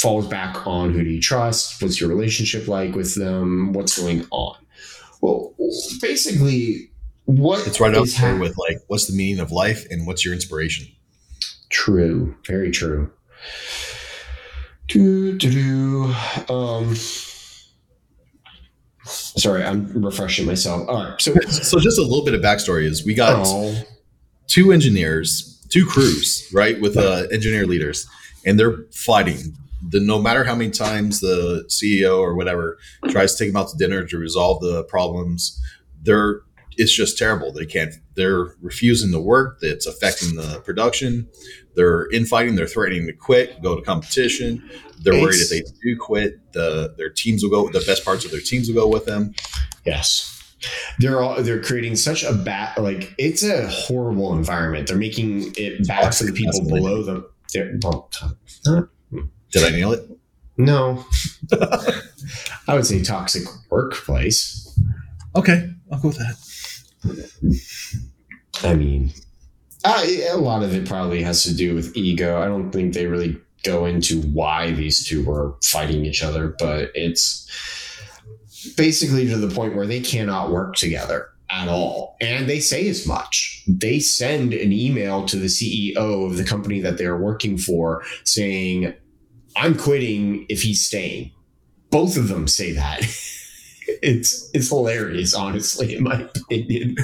[0.00, 4.26] falls back on who do you trust, what's your relationship like with them, what's going
[4.30, 4.56] on.
[5.20, 5.54] Well,
[6.00, 6.90] basically,
[7.26, 10.34] what It's right up there with like, what's the meaning of life and what's your
[10.34, 10.88] inspiration?
[11.68, 13.12] True, very true.
[14.88, 16.52] Do do do.
[16.52, 16.96] Um,
[19.10, 20.88] sorry, I'm refreshing myself.
[20.88, 23.46] All right, so So just a little bit of backstory is we got
[24.46, 28.06] two engineers two crews, right, with uh, engineer leaders,
[28.44, 29.56] and they're fighting.
[29.88, 33.70] The, no matter how many times the CEO or whatever tries to take them out
[33.70, 35.58] to dinner to resolve the problems,
[36.02, 36.42] they're
[36.80, 37.52] it's just terrible.
[37.52, 37.94] They can't.
[38.16, 39.58] They're refusing to work.
[39.62, 41.28] It's affecting the production.
[41.76, 42.56] They're infighting.
[42.56, 44.62] They're threatening to quit, go to competition.
[45.02, 47.68] They're It's- worried if they do quit, the their teams will go.
[47.70, 49.34] The best parts of their teams will go with them.
[49.86, 50.26] Yes.
[50.98, 54.88] They're all they're creating such a bad like it's a horrible environment.
[54.88, 57.24] They're making it bad for the people below them.
[57.54, 58.10] They're, well,
[58.64, 58.88] to-
[59.52, 60.02] Did I nail it?
[60.58, 61.04] no,
[62.68, 64.78] I would say toxic workplace.
[65.34, 66.34] Okay, I'll go with that.
[68.62, 69.12] I mean,
[69.84, 72.40] a lot of it probably has to do with ego.
[72.40, 76.90] I don't think they really go into why these two were fighting each other, but
[76.94, 77.46] it's
[78.76, 82.16] basically to the point where they cannot work together at all.
[82.20, 83.64] And they say as much.
[83.66, 88.94] They send an email to the CEO of the company that they're working for saying,
[89.56, 91.32] I'm quitting if he's staying.
[91.90, 93.02] Both of them say that.
[93.86, 96.96] it's it's hilarious, honestly, in my opinion.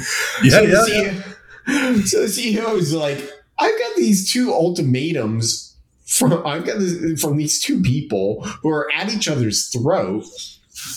[0.43, 1.23] Yeah, so, yeah, the
[1.67, 3.19] CEO, so the CEO is like,
[3.59, 8.91] I've got these two ultimatums from I've got this, from these two people who are
[8.95, 10.25] at each other's throat.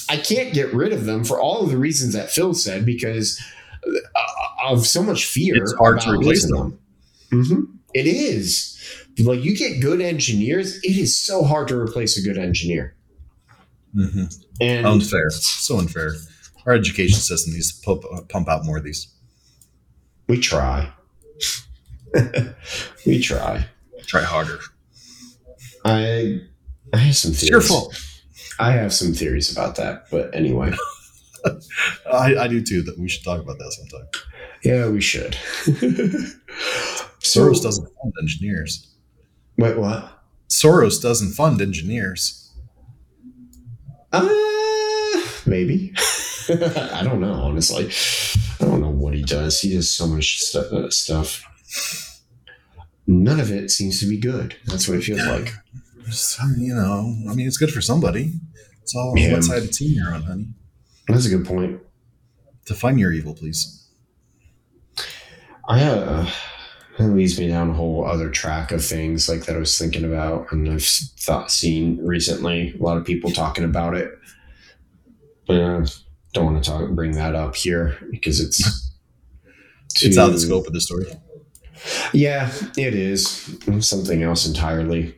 [0.09, 3.41] I can't get rid of them for all of the reasons that Phil said because
[3.87, 4.21] uh,
[4.67, 5.55] of so much fear.
[5.55, 6.77] It's hard to replace losing
[7.31, 7.67] Mhm.
[7.93, 8.75] It is.
[9.17, 12.95] Like you get good engineers, it is so hard to replace a good engineer.
[13.95, 14.25] Mm-hmm.
[14.61, 15.29] And Unfair.
[15.31, 16.13] So unfair.
[16.65, 19.13] Our education system needs to pump, pump out more of these.
[20.27, 20.91] we try.
[23.05, 23.65] we try.
[24.05, 24.59] Try harder.
[25.85, 26.41] I
[26.93, 27.43] I have some theories.
[27.43, 27.95] It's your fault.
[28.59, 30.73] I have some theories about that, but anyway,
[32.11, 32.81] I, I do too.
[32.81, 34.07] That we should talk about that sometime.
[34.63, 35.33] yeah, we should.
[37.21, 38.87] Soros doesn't fund engineers.
[39.57, 40.11] wait, what?
[40.49, 42.48] Soros doesn't fund engineers.
[44.11, 45.93] Uh, maybe.
[46.49, 47.33] I don't know.
[47.33, 47.85] Honestly,
[48.59, 49.59] I don't know what he does.
[49.61, 51.43] He does so much stu- uh, stuff.
[53.07, 54.55] None of it seems to be good.
[54.65, 55.53] That's what it feels like.
[56.05, 58.33] Just, you know, I mean, it's good for somebody.
[58.81, 59.33] It's all on Yeah.
[59.33, 60.47] what side of the team you're on, honey.
[61.07, 61.81] That's a good point.
[62.65, 63.87] Define your evil, please.
[65.67, 66.29] I uh,
[66.99, 70.05] that leads me down a whole other track of things like that I was thinking
[70.05, 74.11] about, and I've thought seen recently a lot of people talking about it.
[75.47, 75.85] But I
[76.33, 78.89] don't want to talk bring that up here because it's
[80.01, 81.05] It's out of the scope of the story.
[82.13, 85.15] Yeah, it is something else entirely.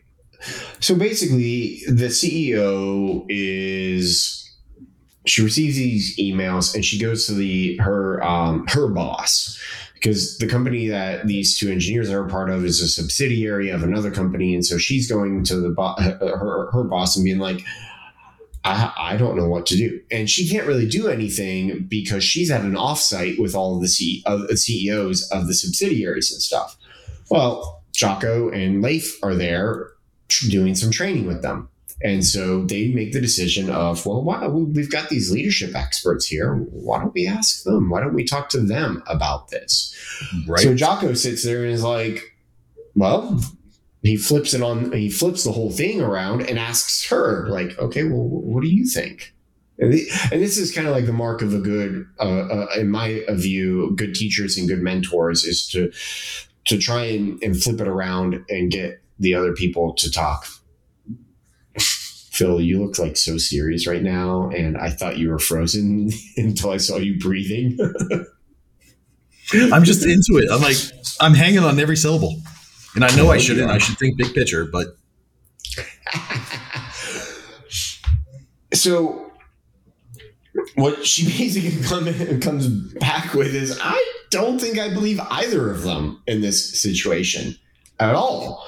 [0.80, 4.38] So basically, the CEO is
[5.26, 9.60] she receives these emails and she goes to the her um, her boss
[10.02, 13.84] because the company that these two engineers are a part of is a subsidiary of
[13.84, 17.64] another company, and so she's going to the bo- her her boss and being like.
[18.64, 20.00] I, I don't know what to do.
[20.12, 23.88] And she can't really do anything because she's at an offsite with all of the,
[23.88, 26.78] C, of uh, the CEOs of the subsidiaries and stuff.
[27.32, 29.88] Well, Jocko and Leif are there
[30.50, 31.70] doing some training with them.
[32.04, 36.56] And so they make the decision of, well, why, we've got these leadership experts here.
[36.56, 37.90] Why don't we ask them?
[37.90, 39.96] Why don't we talk to them about this?
[40.48, 40.64] Right?
[40.64, 42.36] So Jocko sits there and is like,
[42.96, 43.40] well,
[44.02, 48.04] he flips it on, he flips the whole thing around and asks her, like, okay,
[48.04, 49.34] well, what do you think?
[49.78, 52.68] And, the, and this is kind of like the mark of a good, uh, uh,
[52.78, 55.92] in my view, good teachers and good mentors is to
[56.66, 60.46] to try and, and flip it around and get the other people to talk.
[62.32, 66.72] Phil, you look like so serious right now, and I thought you were frozen until
[66.72, 67.78] I saw you breathing.
[69.74, 70.50] I'm just into it.
[70.50, 70.78] I'm like,
[71.20, 72.42] I'm hanging on every syllable.
[72.96, 73.70] And I know I Yeah, shouldn't.
[73.70, 74.88] I should think big picture, but
[78.74, 79.32] so
[80.76, 85.84] what she basically come, comes back with is i don't think i believe either of
[85.84, 87.56] them in this situation
[88.00, 88.68] at all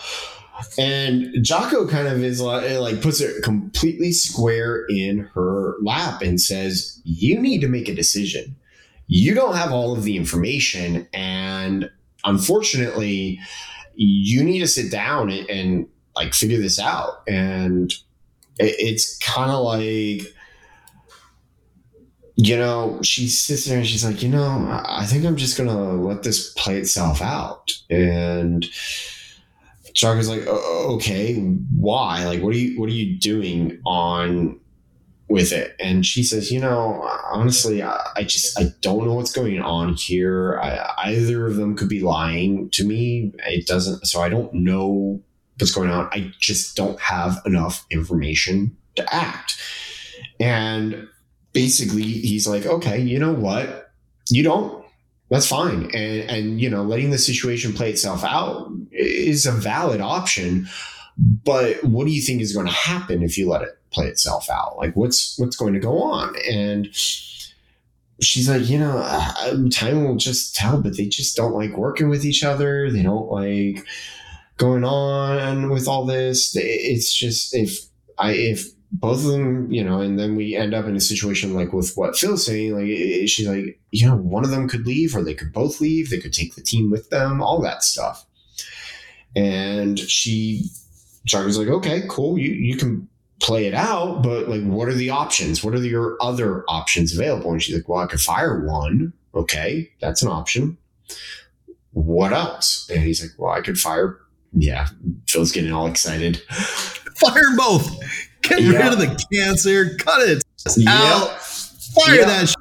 [0.77, 6.21] and jocko kind of is like, eh, like puts it completely square in her lap
[6.21, 8.55] and says you need to make a decision.
[9.07, 11.89] You don't have all of the information and
[12.25, 13.39] unfortunately
[13.95, 17.21] you need to sit down and, and like figure this out.
[17.27, 17.91] And
[18.59, 20.23] it- it's kind of like
[22.35, 25.55] you know she sits there and she's like you know i I think i'm just
[25.57, 27.71] gonna let this play itself out.
[27.89, 28.65] And
[29.93, 31.35] Jocko's like "O- okay
[31.75, 34.59] why like what are you what are you doing on
[35.33, 35.75] with it.
[35.79, 39.95] And she says, you know, honestly, I, I just I don't know what's going on
[39.95, 40.59] here.
[40.61, 43.33] I, either of them could be lying to me.
[43.47, 44.05] It doesn't.
[44.05, 45.21] So I don't know
[45.57, 46.07] what's going on.
[46.11, 49.59] I just don't have enough information to act.
[50.39, 51.07] And
[51.51, 53.91] basically, he's like, okay, you know what?
[54.29, 54.82] You don't.
[55.29, 55.89] That's fine.
[55.93, 60.67] And and you know, letting the situation play itself out is a valid option.
[61.17, 64.49] But what do you think is going to happen if you let it play itself
[64.49, 64.77] out?
[64.77, 66.35] Like, what's what's going to go on?
[66.49, 70.81] And she's like, you know, uh, time will just tell.
[70.81, 72.91] But they just don't like working with each other.
[72.91, 73.85] They don't like
[74.57, 76.55] going on with all this.
[76.55, 77.79] It's just if
[78.17, 81.55] I if both of them, you know, and then we end up in a situation
[81.55, 82.85] like with what Phil's saying, like
[83.27, 86.09] she's like, you know, one of them could leave or they could both leave.
[86.09, 88.23] They could take the team with them, all that stuff.
[89.35, 90.65] And she,
[91.25, 92.37] Jocko's like, okay, cool.
[92.37, 93.09] You, you can
[93.41, 95.63] play it out, but like, what are the options?
[95.63, 97.51] What are your other options available?
[97.51, 99.11] And she's like, well, I could fire one.
[99.33, 99.89] Okay.
[100.01, 100.77] That's an option.
[101.93, 102.87] What else?
[102.93, 104.19] And he's like, well, I could fire.
[104.53, 104.89] Yeah.
[105.27, 106.43] Phil's getting all excited.
[107.15, 107.89] Fire both
[108.43, 108.71] Get yeah.
[108.71, 109.95] rid of the cancer.
[109.97, 110.43] Cut it
[110.77, 110.91] yeah.
[110.91, 111.41] out.
[111.41, 112.25] Fire yeah.
[112.25, 112.57] that shit,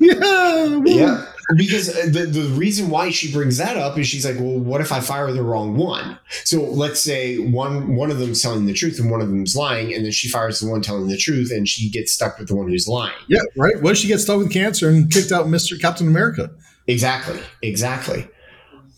[0.00, 0.82] yeah.
[0.84, 1.24] Yeah.
[1.56, 4.90] Because the, the reason why she brings that up is she's like, well, what if
[4.90, 6.18] I fire the wrong one?
[6.42, 9.94] So let's say one one of them's telling the truth and one of them's lying,
[9.94, 12.56] and then she fires the one telling the truth, and she gets stuck with the
[12.56, 13.14] one who's lying.
[13.28, 13.80] Yeah, right.
[13.80, 16.50] What if she gets stuck with cancer and kicked out Mister Captain America?
[16.88, 17.38] Exactly.
[17.62, 18.26] Exactly.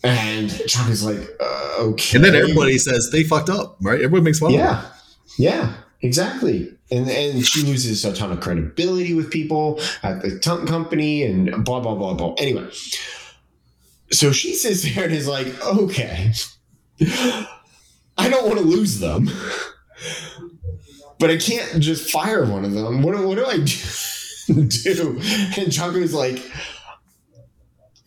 [0.03, 2.15] And John is like, uh, okay.
[2.15, 4.01] And then everybody says they fucked up, right?
[4.01, 4.51] Everybody makes fun.
[4.51, 4.85] Yeah.
[5.37, 6.75] Yeah, exactly.
[6.91, 11.63] And and she loses a ton of credibility with people at the t- company and
[11.63, 12.33] blah blah blah blah.
[12.37, 12.67] Anyway,
[14.11, 16.33] so she sits there and is like, okay,
[18.17, 19.29] I don't want to lose them,
[21.19, 23.03] but I can't just fire one of them.
[23.03, 23.75] What, what do I do?
[24.49, 26.43] And Jocko is like,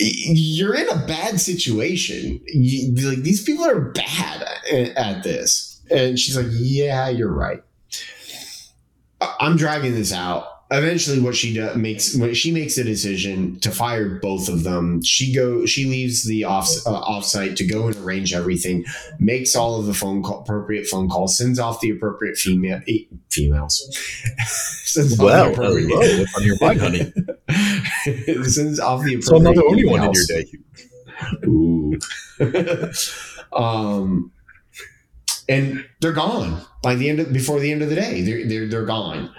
[0.01, 2.41] you're in a bad situation.
[2.47, 4.43] You, like these people are bad
[4.73, 7.63] at, at this and she's like, "Yeah, you're right.
[9.41, 13.71] I'm dragging this out." Eventually, what she does makes when she makes a decision to
[13.71, 15.03] fire both of them.
[15.03, 18.87] She go she leaves the off uh, offsite to go and arrange everything,
[19.19, 23.07] makes all of the phone call, appropriate phone calls, sends off the appropriate female e-
[23.29, 23.87] females.
[24.47, 28.45] sends well, off the hello, on your mind, honey.
[28.49, 29.25] sends off the appropriate.
[29.25, 30.47] So I'm not the only one in your day.
[31.47, 31.99] Ooh.
[33.53, 34.33] um
[35.49, 38.23] and they're gone by the end of before the end of the day.
[38.23, 39.33] They're they're, they're gone.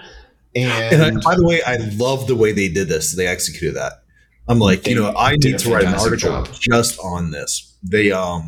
[0.56, 3.16] And, and I, by the way, I love the way they did this.
[3.16, 4.04] They executed that.
[4.46, 6.48] I'm like, you know, I need to write an article job.
[6.60, 7.76] just on this.
[7.82, 8.46] They um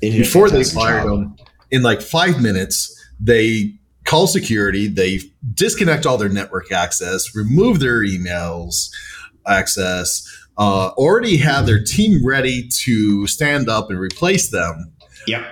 [0.00, 1.36] before they fired them
[1.70, 2.90] in like five minutes,
[3.20, 3.74] they
[4.04, 5.20] call security, they
[5.54, 8.90] disconnect all their network access, remove their emails
[9.46, 10.26] access,
[10.58, 14.92] uh, already have their team ready to stand up and replace them.
[15.26, 15.46] Yep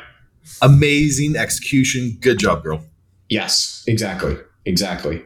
[0.61, 2.17] amazing execution.
[2.21, 2.85] Good job, girl.
[3.29, 4.37] Yes, exactly.
[4.65, 5.23] Exactly.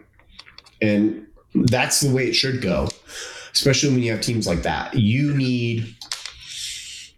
[0.81, 2.89] And that's the way it should go,
[3.53, 4.95] especially when you have teams like that.
[4.95, 5.95] You need,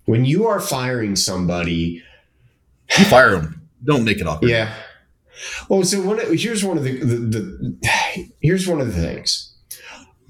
[0.07, 2.03] when you are firing somebody,
[2.99, 3.69] you fire them.
[3.85, 4.51] Don't make it awkward.
[4.51, 4.75] Yeah.
[5.69, 9.48] Well, so one, here's one of the, the, the here's one of the things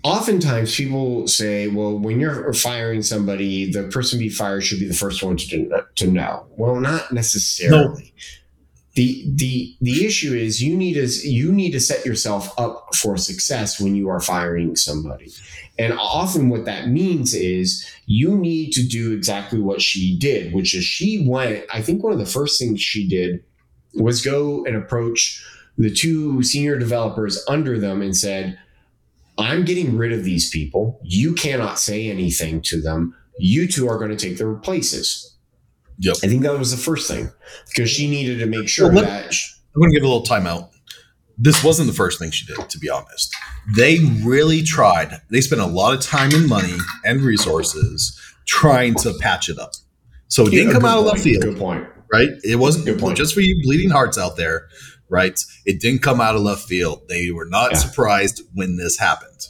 [0.04, 4.94] oftentimes people say, well, when you're firing somebody, the person be fired should be the
[4.94, 6.46] first one to, to know.
[6.56, 8.14] Well, not necessarily.
[8.16, 8.22] No.
[8.94, 13.16] The, the the issue is you need to you need to set yourself up for
[13.16, 15.30] success when you are firing somebody.
[15.78, 20.74] And often what that means is you need to do exactly what she did, which
[20.74, 23.44] is she went, I think one of the first things she did
[23.94, 25.44] was go and approach
[25.76, 28.58] the two senior developers under them and said,
[29.38, 31.00] I'm getting rid of these people.
[31.02, 33.14] You cannot say anything to them.
[33.38, 35.36] You two are going to take their places.
[36.00, 36.16] Yep.
[36.22, 37.30] I think that was the first thing
[37.68, 39.32] because she needed to make sure well, that.
[39.32, 40.70] She, I'm going to give a little timeout.
[41.36, 43.34] This wasn't the first thing she did, to be honest.
[43.76, 45.20] They really tried.
[45.30, 49.72] They spent a lot of time and money and resources trying to patch it up.
[50.26, 51.44] So it didn't come out of left field.
[51.44, 51.86] Good point.
[52.12, 52.30] Right?
[52.42, 53.16] It wasn't good point.
[53.16, 54.68] just for you bleeding hearts out there
[55.08, 55.38] right?
[55.64, 57.02] It didn't come out of left field.
[57.08, 57.78] They were not yeah.
[57.78, 59.48] surprised when this happened.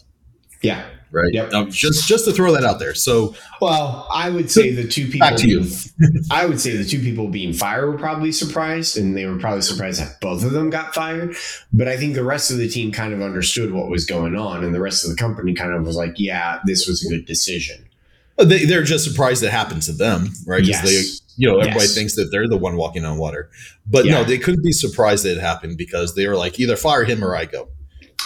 [0.62, 0.86] Yeah.
[1.10, 1.32] Right.
[1.32, 1.52] Yep.
[1.54, 2.94] Um, just just to throw that out there.
[2.94, 5.20] So, well, I would say the two people.
[5.20, 5.64] Back to you.
[6.30, 9.62] I would say the two people being fired were probably surprised, and they were probably
[9.62, 11.34] surprised that both of them got fired.
[11.72, 14.62] But I think the rest of the team kind of understood what was going on,
[14.62, 17.24] and the rest of the company kind of was like, "Yeah, this was a good
[17.24, 17.88] decision."
[18.36, 20.62] They, they're just surprised it happened to them, right?
[20.62, 21.22] Yes.
[21.38, 21.94] They, you know, everybody yes.
[21.94, 23.50] thinks that they're the one walking on water.
[23.86, 24.14] But yeah.
[24.14, 27.24] no, they couldn't be surprised that it happened because they were like, either fire him
[27.24, 27.68] or I go.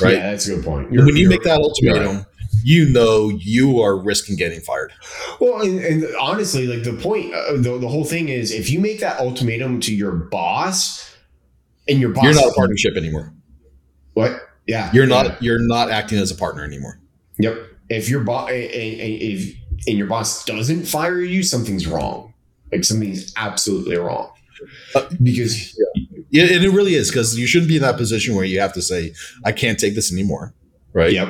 [0.00, 0.14] right?
[0.14, 0.90] Yeah, that's a good point.
[0.90, 2.26] when you make that ultimatum, right.
[2.64, 4.92] you know you are risking getting fired.
[5.40, 8.80] Well, and, and honestly, like the point, uh, the, the whole thing is if you
[8.80, 11.14] make that ultimatum to your boss
[11.88, 13.34] and your boss, You're not a partnership anymore.
[14.14, 14.40] What?
[14.66, 14.90] Yeah.
[14.92, 15.22] You're yeah.
[15.22, 15.42] not.
[15.42, 17.00] You're not acting as a partner anymore.
[17.38, 17.58] Yep.
[17.88, 19.56] If your boss, if
[19.86, 22.31] and your boss doesn't fire you, something's wrong.
[22.72, 24.30] Like something's absolutely wrong.
[24.94, 25.76] Uh, because
[26.30, 28.72] Yeah, and it really is because you shouldn't be in that position where you have
[28.74, 29.12] to say,
[29.44, 30.54] "I can't take this anymore."
[30.92, 31.12] Right.
[31.12, 31.28] yep,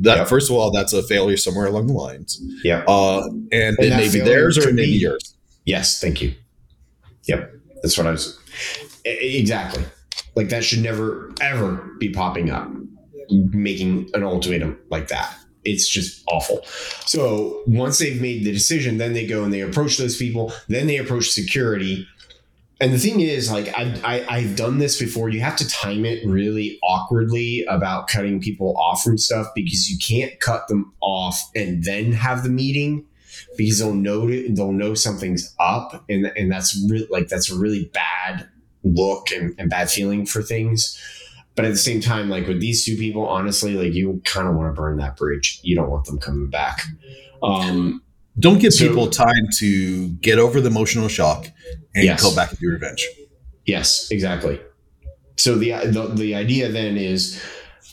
[0.00, 0.28] That Yep.
[0.28, 2.40] first of all, that's a failure somewhere along the lines.
[2.64, 2.84] yep.
[2.88, 5.34] Uh, and, And it may be theirs or could it may be be- yours.
[5.64, 6.34] Yes, thank you.
[7.26, 7.52] Yep,
[7.82, 8.38] that's what I was.
[9.04, 9.84] Exactly.
[10.34, 12.70] Like that should never ever be popping up,
[13.30, 15.36] making an ultimatum like that.
[15.68, 16.64] It's just awful.
[17.06, 20.52] So once they've made the decision, then they go and they approach those people.
[20.68, 22.06] Then they approach security.
[22.80, 25.28] And the thing is, like I, I I've done this before.
[25.28, 29.98] You have to time it really awkwardly about cutting people off from stuff because you
[29.98, 33.04] can't cut them off and then have the meeting
[33.56, 37.90] because they'll know they'll know something's up and and that's really like that's a really
[37.92, 38.48] bad
[38.84, 41.00] look and, and bad feeling for things
[41.58, 44.54] but at the same time like with these two people honestly like you kind of
[44.54, 46.84] want to burn that bridge you don't want them coming back
[47.42, 48.00] um
[48.38, 51.48] Don't give So- people time to get over the emotional shock
[51.94, 52.22] and Yes.
[52.22, 53.06] go back and do revenge.
[53.66, 54.60] yes exactly
[55.36, 57.42] so the the, the idea then is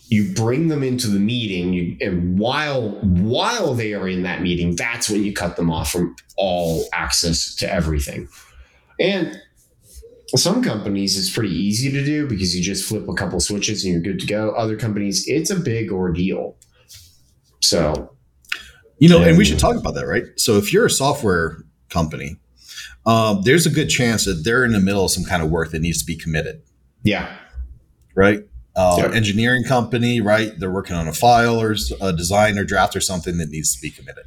[0.07, 4.75] you bring them into the meeting you, and while while they are in that meeting
[4.75, 8.27] that's when you cut them off from all access to everything
[8.99, 9.41] and
[10.29, 13.93] some companies it's pretty easy to do because you just flip a couple switches and
[13.93, 16.55] you're good to go other companies it's a big ordeal
[17.61, 18.15] so
[18.99, 20.23] You know, and we should talk about that, right?
[20.37, 21.57] So if you're a software
[21.89, 22.37] company,
[23.05, 25.71] um, there's a good chance that they're in the middle of some kind of work
[25.71, 26.61] that needs to be committed,
[27.03, 27.37] yeah
[28.15, 28.39] right?
[28.75, 29.11] Uh, Yeah.
[29.13, 30.51] Engineering company, right?
[30.57, 33.81] They're working on a file or a design or draft or something that needs to
[33.81, 34.25] be committed,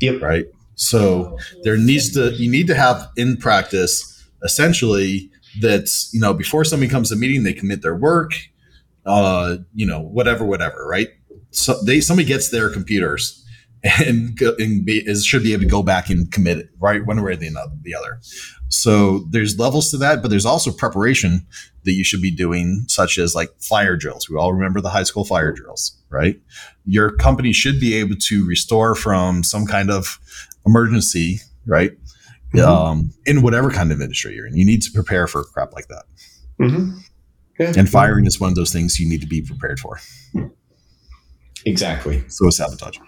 [0.00, 0.46] yep right?
[0.74, 4.06] So there needs to you need to have in practice
[4.42, 5.30] essentially
[5.60, 8.32] that's you know before somebody comes to meeting they commit their work,
[9.06, 11.08] uh, you know whatever whatever, right?
[11.50, 13.44] So they somebody gets their computers
[14.06, 17.22] and, and be, is, should be able to go back and commit it right one
[17.22, 17.50] way or the,
[17.82, 18.20] the other.
[18.68, 21.46] So there's levels to that, but there's also preparation
[21.84, 24.28] that you should be doing, such as like fire drills.
[24.28, 26.38] We all remember the high school fire drills, right?
[26.84, 30.20] Your company should be able to restore from some kind of
[30.66, 31.92] emergency, right?
[32.54, 32.66] Mhm.
[32.66, 35.86] Um, in whatever kind of industry you're in, you need to prepare for crap like
[35.88, 36.04] that.
[36.60, 36.98] mm-hmm.
[37.60, 37.72] yeah.
[37.76, 40.00] And firing is one of those things you need to be prepared for.
[41.66, 42.98] exactly So is sabotage.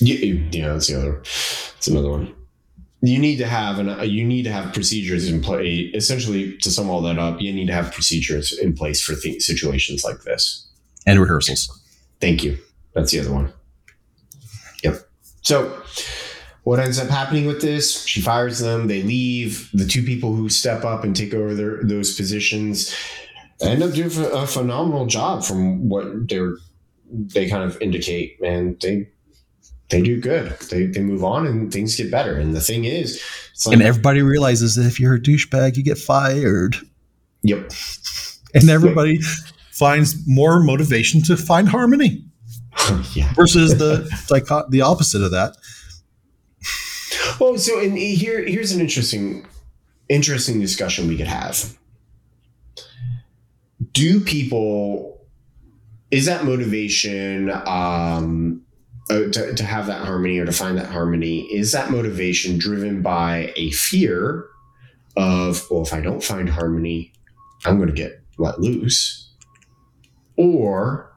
[0.00, 0.16] Yeah,
[0.52, 1.16] yeah, that's the other.
[1.22, 2.34] That's another one.
[3.00, 3.88] You need to have an.
[3.88, 5.90] uh, You need to have procedures in place.
[5.94, 9.40] Essentially, to sum all that up, you need to have procedures in place for th-
[9.42, 10.66] situations like this.
[11.06, 11.68] And rehearsals.
[12.20, 12.58] Thank you.
[12.94, 13.52] That's the other one.
[14.82, 15.08] Yep.
[15.42, 15.80] So,
[16.68, 18.04] what ends up happening with this?
[18.04, 18.88] She fires them.
[18.88, 19.70] They leave.
[19.72, 22.94] The two people who step up and take over their those positions
[23.62, 24.10] end up doing
[24.42, 26.56] a phenomenal job from what they're
[27.10, 28.38] they kind of indicate.
[28.44, 29.08] and they
[29.88, 30.50] they do good.
[30.70, 32.34] They they move on and things get better.
[32.38, 33.18] And the thing is,
[33.52, 36.76] it's like And everybody realizes that if you're a douchebag, you get fired.
[37.42, 37.72] yep.
[38.54, 39.20] And everybody
[39.72, 42.24] finds more motivation to find harmony
[43.14, 43.32] yeah.
[43.34, 45.56] versus the dichot- the opposite of that.
[47.40, 49.46] Oh, so and here here's an interesting
[50.08, 51.76] interesting discussion we could have.
[53.92, 55.18] Do people
[56.10, 58.62] is that motivation um
[59.10, 63.00] uh, to, to have that harmony or to find that harmony is that motivation driven
[63.00, 64.46] by a fear
[65.16, 67.12] of well if i don't find harmony
[67.64, 69.32] i'm going to get let loose
[70.36, 71.10] or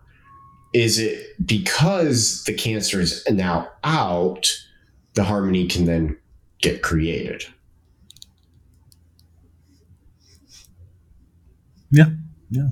[0.74, 4.50] is it because the cancer is now out
[5.14, 6.18] the harmony can then
[6.60, 7.44] get created
[11.92, 12.06] Yeah,
[12.50, 12.70] Yeah.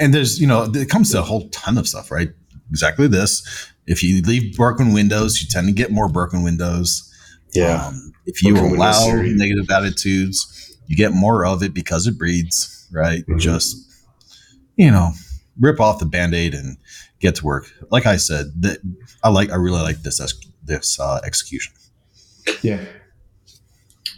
[0.00, 2.30] and there's you know it comes to a whole ton of stuff, right?
[2.70, 3.46] Exactly this.
[3.86, 7.04] If you leave broken windows, you tend to get more broken windows.
[7.64, 12.86] Um, if you Broken allow negative attitudes, you get more of it because it breeds,
[12.90, 13.24] right?
[13.26, 13.38] Mhm.
[13.38, 13.76] Just
[14.76, 15.12] you know,
[15.60, 16.76] rip off the band-aid and
[17.20, 17.72] get to work.
[17.90, 18.78] Like I said, that
[19.22, 20.20] I like I really like this
[20.68, 21.72] this uh, execution.
[22.62, 22.84] Yeah,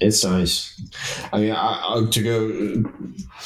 [0.01, 0.81] it's nice.
[1.33, 2.91] I mean, I, I, to go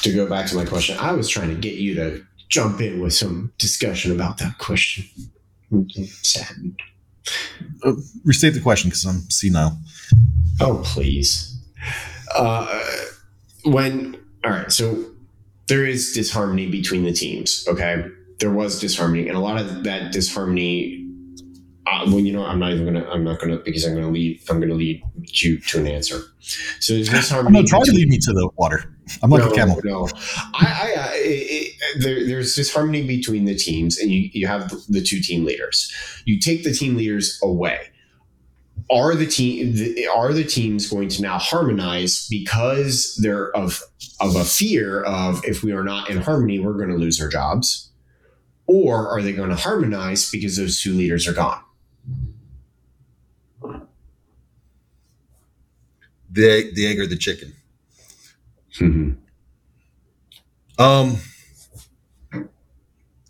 [0.01, 2.99] to go back to my question, I was trying to get you to jump in
[2.99, 5.05] with some discussion about that question.
[6.21, 6.79] Saddened.
[7.83, 7.93] Uh,
[8.23, 9.77] restate the question because I'm senile.
[10.61, 11.59] Oh, please.
[12.35, 12.81] Uh,
[13.63, 15.05] when all right, so
[15.67, 17.65] there is disharmony between the teams.
[17.67, 18.05] Okay,
[18.39, 21.01] there was disharmony, and a lot of that disharmony.
[21.87, 23.07] Uh, well, you know, I'm not even gonna.
[23.09, 24.41] I'm not gonna because I'm gonna lead.
[24.49, 26.19] I'm gonna lead you to an answer.
[26.79, 27.59] So there's disharmony.
[27.59, 28.85] No, try to lead me to the water.
[29.21, 29.79] I'm like no, a camel.
[29.83, 30.09] No,
[30.55, 35.01] I, I, I it, there, there's disharmony between the teams, and you you have the
[35.01, 35.93] two team leaders.
[36.25, 37.91] You take the team leaders away.
[38.89, 43.83] Are the team the, are the teams going to now harmonize because they're of
[44.19, 47.29] of a fear of if we are not in harmony, we're going to lose our
[47.29, 47.91] jobs,
[48.65, 51.61] or are they going to harmonize because those two leaders are gone?
[56.35, 57.53] The egg, the egg or the chicken.
[58.79, 59.11] Mm-hmm.
[60.77, 61.17] Um,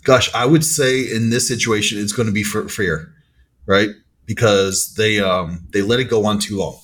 [0.03, 3.14] gosh, I would say in this situation, it's going to be for fear,
[3.66, 3.89] right?
[4.26, 6.80] Because they um they let it go on too long.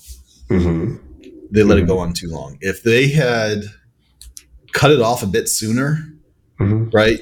[0.48, 0.96] Mm-hmm.
[1.50, 2.56] They let it go on too long.
[2.60, 3.64] If they had
[4.72, 6.08] cut it off a bit sooner,
[6.60, 6.90] Mm-hmm.
[6.90, 7.20] right,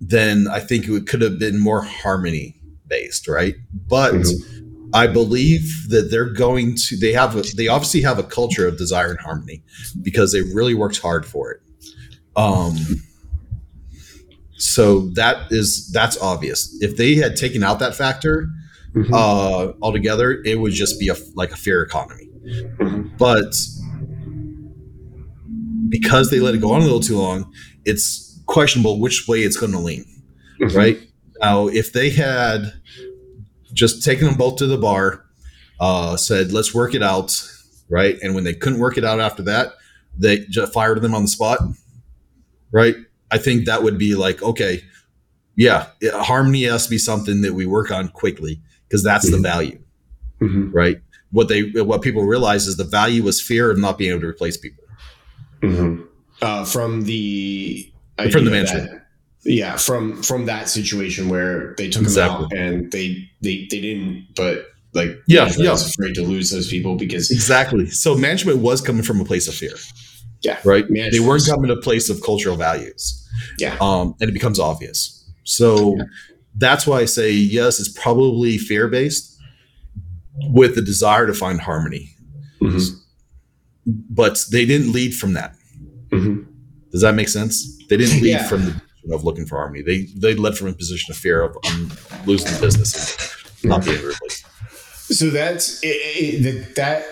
[0.00, 2.54] then I think it could have been more harmony
[2.86, 3.56] based, right?
[3.88, 4.65] But Mhm.
[5.02, 8.78] I believe that they're going to they have a, they obviously have a culture of
[8.78, 9.62] desire and harmony
[10.02, 11.60] because they really worked hard for it.
[12.34, 12.74] Um
[14.58, 16.58] so that is that's obvious.
[16.80, 18.48] If they had taken out that factor
[18.94, 19.12] Mhm.
[19.12, 22.28] uh altogether, it would just be a like a fair economy.
[22.80, 23.18] Mhm.
[23.18, 23.52] But
[25.88, 27.52] because they let it go on a little too long,
[27.84, 30.04] it's questionable which way it's going to lean
[30.60, 30.74] Mhm.
[30.74, 30.98] right?
[31.40, 32.72] Now, if they had
[33.76, 35.24] just taking them both to the bar,
[35.78, 37.32] uh, said, let's work it out,
[37.88, 38.16] right?
[38.22, 39.74] And when they couldn't work it out after that,
[40.18, 41.60] they just fired them on the spot,
[42.72, 42.96] right?
[43.30, 44.82] I think that would be like, okay,
[45.56, 49.36] yeah, it- harmony has to be something that we work on quickly because that's the
[49.36, 49.42] Mhm.
[49.42, 49.78] value,
[50.40, 50.70] Mhm.
[50.72, 51.00] right?
[51.32, 54.28] What they what people realize is the value was fear of not being able to
[54.28, 54.84] replace people.
[55.62, 56.04] Mhm.
[56.40, 58.84] Uh, from the From the idea mansion.
[58.86, 59.05] that-
[59.46, 62.46] yeah, from from that situation where they took Exactly.
[62.50, 65.70] them out and they they they didn't, but like Yeah, yeah.
[65.72, 67.86] was afraid to lose those people because Exactly.
[67.90, 69.74] So management was coming from a place of fear.
[70.42, 70.58] Yeah.
[70.64, 70.84] Right.
[71.12, 73.22] They weren't coming to a place of cultural values.
[73.58, 75.24] yeah, um, and it becomes obvious.
[75.44, 75.96] So
[76.56, 79.38] that's why I say yes, it's probably fear based
[80.50, 82.14] with the desire to find harmony,
[82.62, 82.96] Mhm.
[84.10, 85.54] but they didn't lead from that.
[86.10, 86.46] Mhm.
[86.92, 87.76] Does that make sense?
[87.88, 88.48] They didn't lead Yeah.
[88.48, 88.80] from the
[89.10, 89.82] of looking for harmony.
[89.82, 91.92] They they led from a position of fear of um,
[92.26, 93.16] losing the business
[93.62, 94.46] and not being replaced.
[95.08, 97.04] So that's it, it, that, that.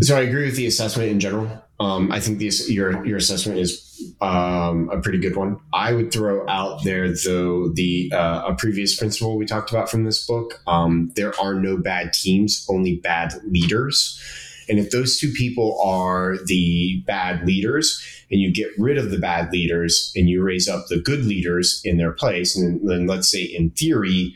[0.00, 1.62] So I agree with the assessment in general.
[1.78, 5.58] Um, I think this your your assessment is um, a pretty good one.
[5.72, 10.04] I would throw out there though the uh, a previous principle we talked about from
[10.04, 10.60] this book.
[10.66, 14.20] Um, there are no bad teams, only bad leaders.
[14.68, 18.00] And if those two people are the bad leaders,
[18.32, 21.80] and you get rid of the bad leaders and you raise up the good leaders
[21.84, 24.34] in their place, and then let's say in theory,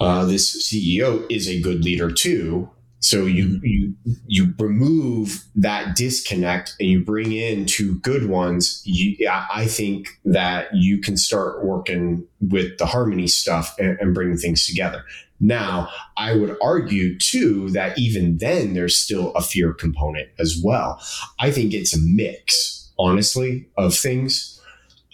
[0.00, 2.68] uh, this CEO is a good leader too.
[3.00, 3.94] So you you
[4.26, 8.82] you remove that disconnect and you bring in two good ones.
[8.84, 14.14] You, I I think that you can start working with the harmony stuff and, and
[14.14, 15.04] bring things together.
[15.40, 21.00] Now, I would argue too that even then there's still a fear component as well.
[21.38, 24.60] I think it's a mix, honestly, of things.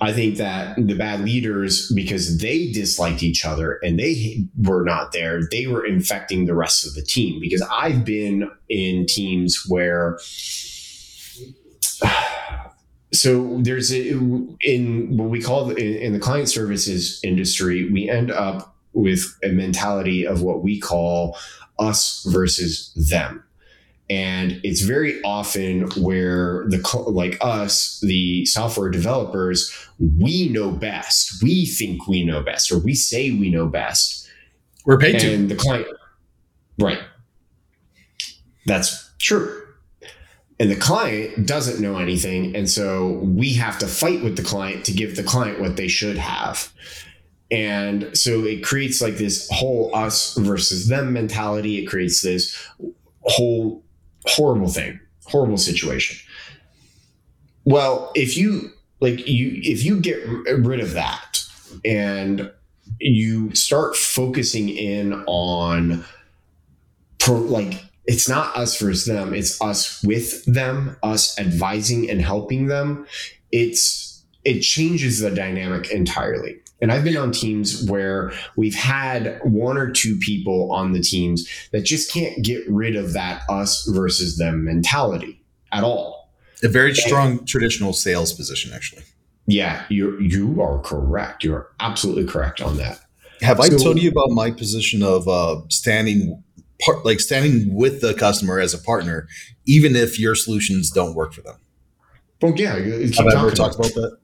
[0.01, 5.13] I think that the bad leaders, because they disliked each other and they were not
[5.13, 7.41] there, they were infecting the rest of the team.
[7.41, 10.19] Because I've been in teams where,
[13.13, 14.09] so there's a,
[14.61, 19.49] in what we call in, in the client services industry, we end up with a
[19.49, 21.37] mentality of what we call
[21.79, 23.45] us versus them
[24.11, 31.43] and it's very often where the like us the software developers we know best.
[31.43, 34.29] We think we know best or we say we know best.
[34.85, 35.33] We're paid to.
[35.33, 35.87] and the client
[36.79, 37.01] right.
[38.67, 39.63] That's true.
[40.61, 44.85] And the client doesn't know anything and so we have to fight with the client
[44.87, 46.71] to give the client what they should have.
[47.51, 51.79] And so it creates like this whole us versus them mentality.
[51.79, 52.57] It creates this
[53.23, 53.85] whole
[54.27, 56.17] horrible thing horrible situation.
[57.65, 58.71] Well if you
[59.01, 61.45] like you if you get rid of that
[61.85, 62.51] and
[63.01, 66.05] you start focusing in on
[67.19, 72.67] pro, like it's not us versus them it's us with them us advising and helping
[72.67, 73.07] them
[73.51, 79.77] it's it changes the dynamic entirely and I've been on teams where we've had one
[79.79, 84.37] or two people on the teams that just can't get rid of that us versus
[84.37, 85.41] them mentality
[85.73, 86.31] at all.
[86.63, 89.03] A very strong traditional sales position, actually.
[89.47, 91.45] Yeah, you you are correct.
[91.45, 93.01] You are absolutely correct on that.
[93.43, 96.43] Have I told you about my position of uh, standing
[96.81, 99.29] part, like standing with the customer as a partner,
[99.67, 101.57] even if your solutions don't work for them?
[102.41, 104.17] Well, yeah, you- you keep Have I ever talked about that?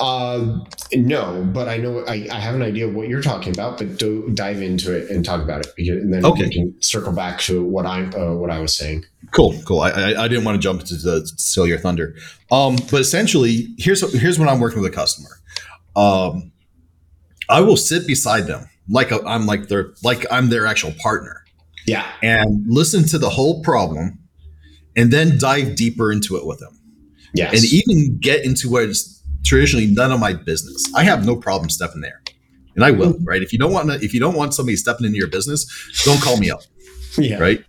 [0.00, 3.78] Uh, no, but I know I, I have an idea of what you're talking about.
[3.78, 6.44] But do dive into it and talk about it, because, and then Okay.
[6.44, 9.04] we can circle back to what I uh, what I was saying.
[9.32, 9.80] Cool, cool.
[9.80, 12.14] I, I, I didn't want to jump into the steal your thunder.
[12.50, 15.30] Um, but essentially, here's here's when I'm working with a customer.
[15.96, 16.52] Um,
[17.48, 21.44] I will sit beside them like i I'm like their like I'm their actual partner
[21.86, 24.18] Yeah, and listen to the whole problem,
[24.96, 26.78] and then dive deeper into it with them.
[27.34, 30.82] yes, and even get into what is traditionally none of my business.
[30.94, 32.22] I have no problem stepping there,
[32.74, 33.16] and I will.
[33.22, 33.42] Right?
[33.42, 35.66] If you don't want to, if you don't want somebody stepping into your business,
[36.04, 36.62] don't call me up.
[37.18, 37.64] yeah, Right?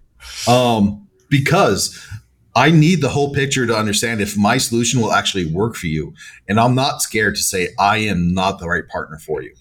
[0.48, 2.08] Um, because
[2.56, 6.14] I need the whole picture to understand if my solution will actually work for you,
[6.48, 9.54] and I'm not scared to say I am not the right partner for you.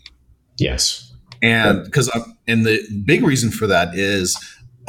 [0.58, 4.36] yes, And because I'm, and the big reason for that is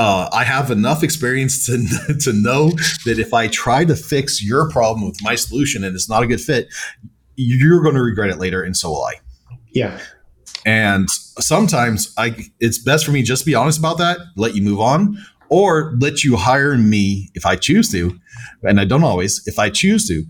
[0.01, 1.77] uh, I have enough experience to,
[2.21, 2.71] to know
[3.05, 6.27] that if I try to fix your problem with my solution and it's not a
[6.27, 6.69] good fit,
[7.35, 9.13] you're going to regret it later, and so will I.
[9.73, 9.99] yeah,
[10.65, 14.63] And sometimes I, it's best for me just to be honest about that, let you
[14.63, 18.19] move on, or let you hire me if I choose to,
[18.63, 20.23] and I don't always, if I choose to,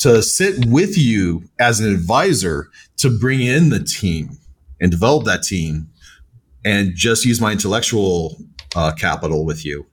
[0.00, 2.68] to sit with you as an advisor
[2.98, 4.36] to bring in the team
[4.82, 5.88] and develop that team,
[6.62, 8.36] and just use my intellectual
[8.74, 9.86] uh, capital with you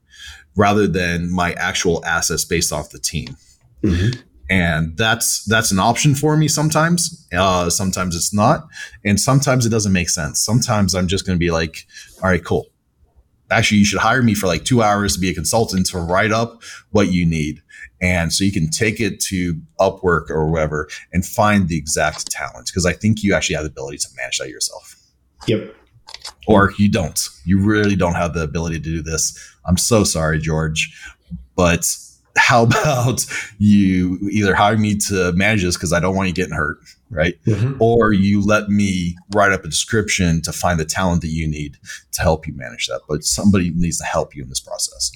[0.56, 3.36] rather than my actual assets based off the team.
[3.82, 4.20] Mhm.
[4.50, 7.26] and that's that's an option for me sometimes.
[7.32, 8.68] Uh sometimes it's not.
[9.04, 10.42] And sometimes it doesn't make sense.
[10.42, 11.86] Sometimes i'm just going to be like
[12.22, 12.66] all right cool.
[13.50, 16.32] Actually you should hire me for like two hours to be a consultant to write
[16.32, 17.62] up what you need.
[18.00, 22.66] And so you can take it to upwork or wherever and find the exact talent.
[22.66, 24.96] Because i think you actually have the ability to manage that yourself.
[25.46, 25.74] Yep,
[26.46, 27.18] or you don't.
[27.44, 29.38] You really don't have the ability to do this.
[29.64, 30.92] I'm so sorry, George,
[31.56, 31.86] but
[32.36, 33.24] how about
[33.58, 36.78] you either hire me to manage this because I don't want you getting hurt,
[37.10, 37.34] right?
[37.44, 37.76] Mhm.
[37.78, 41.76] Or you let me write up a description to find the talent that you need
[42.12, 43.02] to help you manage that.
[43.08, 45.12] But somebody needs to help you in this process.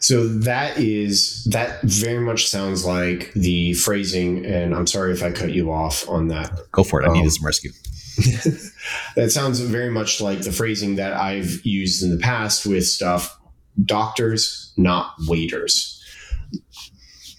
[0.00, 5.30] So that is that very much sounds like the phrasing, and I'm sorry if I
[5.32, 6.50] cut you off on that.
[6.72, 7.04] Go for it.
[7.04, 7.72] I Um, needed some rescue.
[9.16, 13.38] that sounds very much like the phrasing that I've used in the past with stuff
[13.84, 16.03] doctors, not waiters.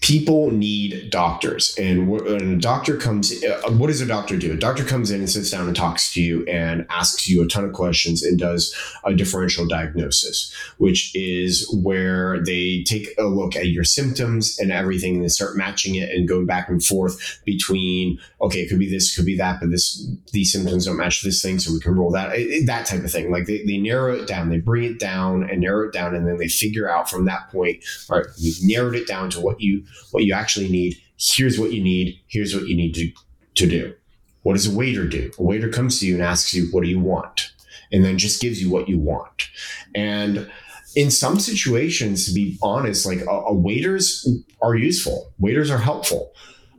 [0.02, 4.52] People need doctors, and when a doctor comes, uh, what does a doctor do?
[4.52, 7.46] A doctor comes in and sits down and talks to you and asks you a
[7.48, 8.74] ton of questions and does
[9.04, 15.16] a differential diagnosis, which is where they take a look at your symptoms and everything
[15.16, 18.90] and they start matching it and going back and forth between okay, it could be
[18.90, 21.94] this, could be that, but this these symptoms don't match this thing, so we can
[21.96, 23.30] roll that it- that type of thing.
[23.32, 26.28] Like they, they narrow it down, they bring it down and narrow it down, and
[26.28, 29.60] then they figure out from that point, all right, we've narrowed it down to what
[29.60, 30.96] you what you actually need.
[31.18, 32.20] Here's what you need.
[32.28, 33.10] Here's what you need to,
[33.56, 33.94] to do.
[34.42, 35.30] What does a waiter do?
[35.38, 37.52] A waiter comes to you and asks you, what do you want?
[37.92, 39.48] And then just gives you what you want.
[39.94, 40.50] And
[40.94, 44.26] in some situations, to be honest, like a, a waiters
[44.62, 45.32] are useful.
[45.38, 46.32] Waiters are helpful.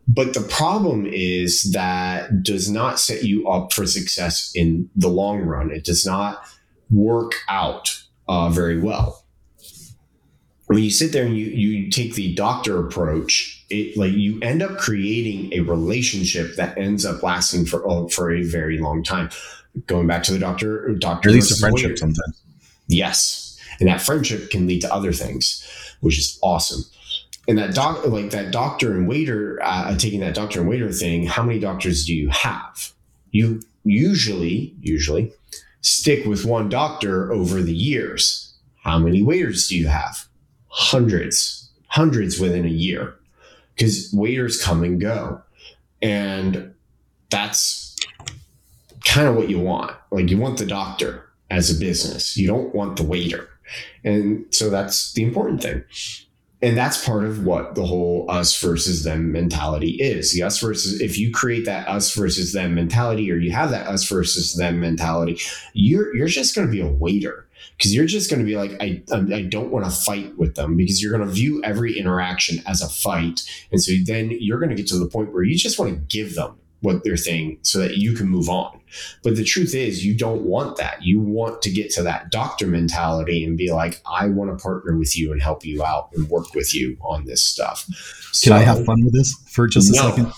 [0.08, 5.42] But the problem is that does not set you up for success in the long
[5.42, 5.70] run.
[5.70, 6.42] It does not
[6.90, 9.26] work out uh, very well.
[10.68, 14.62] When you sit there and you you take the doctor approach, it like you end
[14.62, 19.30] up creating a relationship that ends up lasting for oh, for a very long time.
[19.86, 21.98] Going back to the doctor, doctor Or at least a friendship waiter.
[21.98, 22.42] sometimes.
[22.88, 23.60] Yes.
[23.80, 25.64] And that friendship can lead to other things,
[26.02, 26.82] which is awesome.
[27.48, 31.28] And that doc, like that doctor and waiter, uh, taking that doctor and waiter thing,
[31.28, 32.92] how many doctors do you have?
[33.32, 35.32] You usually, usually
[35.82, 38.54] stick with one doctor over the years.
[38.84, 40.27] How many waiters do you have?
[40.80, 43.16] Hundreds, hundreds within a year
[43.74, 45.42] because waiters come and go.
[46.04, 46.76] And
[47.32, 47.96] that's
[49.06, 49.96] kind of what you want.
[50.12, 52.38] Like you want the doctor as a business.
[52.38, 53.50] You don't want the waiter.
[54.04, 55.84] And so that's the important thing.
[56.62, 60.34] And that's part of what the whole us versus them mentality is.
[60.34, 63.88] The us versus, if you create that us versus them mentality, or you have that
[63.88, 65.40] us versus them mentality,
[65.74, 67.47] you're you're just going to be a waiter
[67.78, 69.02] because you're just going to be like, I
[69.34, 72.82] I don't want to fight with them because you're going to view every interaction as
[72.82, 73.42] a fight,
[73.72, 76.00] and so then you're going to get to the point where you just want to
[76.18, 78.80] give them what they're saying so that you can move on.
[79.24, 81.04] But the truth is, you don't want that.
[81.04, 84.96] You want to get to that doctor mentality and be like, I want to partner
[84.96, 87.86] with you and help you out and work with you on this stuff.
[88.44, 90.10] Can I have fun with this for just a No.
[90.10, 90.34] second?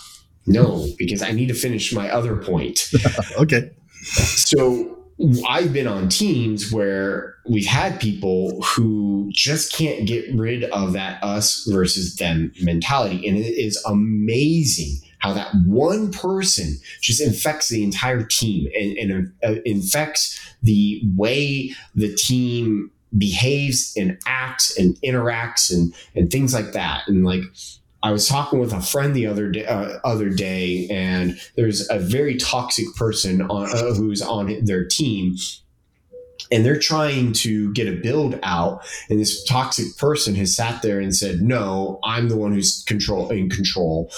[0.47, 2.89] No, because I need to finish my other point.
[3.37, 3.69] okay.
[4.01, 4.98] So
[5.47, 11.21] I've been on teams where we've had people who just can't get rid of that
[11.23, 13.27] us versus them mentality.
[13.27, 19.33] And it is amazing how that one person just infects the entire team and, and
[19.43, 26.71] uh, infects the way the team behaves and acts and interacts and, and things like
[26.71, 27.07] that.
[27.07, 27.41] And like,
[28.01, 31.99] I was talking with a friend the other day, uh, other day, and there's a
[31.99, 35.35] very toxic person on uh, who's on their team,
[36.51, 38.85] and they're trying to get a build out.
[39.09, 43.29] And this toxic person has sat there and said, "No, I'm the one who's control
[43.29, 44.11] in control,"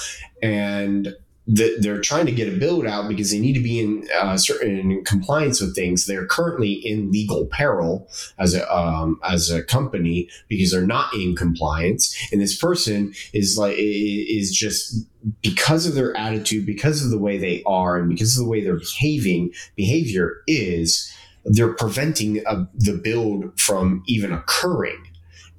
[0.44, 1.16] and
[1.52, 4.38] the, they're trying to get a build out because they need to be in uh,
[4.38, 6.06] certain compliance with things.
[6.06, 8.08] They're currently in legal peril
[8.40, 12.16] as a um, as a company because they're not in compliance.
[12.32, 15.06] And this person is like is just
[15.42, 18.64] because of their attitude, because of the way they are, and because of the way
[18.64, 25.06] their behaving behavior is, they're preventing a, the build from even occurring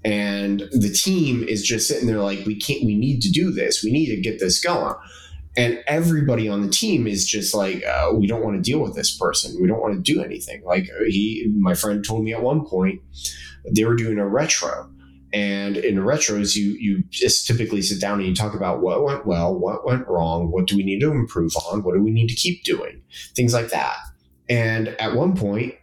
[0.04, 3.84] and the team is just sitting there like we can't we need to do this
[3.84, 4.96] we need to get this going
[5.56, 8.94] and everybody on the team is just like uh, we don't want to deal with
[8.94, 9.60] this person.
[9.60, 10.62] We don't want to do anything.
[10.64, 13.00] Like he my friend told me at one point
[13.70, 14.90] they were doing a retro.
[15.34, 19.26] And in retros you you just typically sit down and you talk about what went
[19.26, 22.28] well what went wrong what do we need to improve on what do we need
[22.28, 23.02] to keep doing?
[23.34, 23.96] Things like that.
[24.48, 25.74] And at one point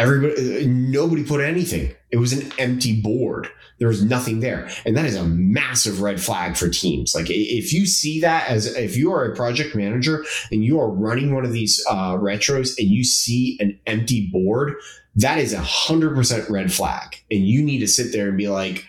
[0.00, 3.48] everybody nobody put anything it was an empty board
[3.80, 4.68] there was nothing there.
[4.84, 7.14] And that is a massive red flag for teams.
[7.14, 10.90] Like if you see that as if you are a project manager and you are
[10.90, 14.74] running one of these uh, retros and you see an empty board,
[15.16, 17.16] that is a hundred percent red flag.
[17.30, 18.86] And you need to sit there and be like,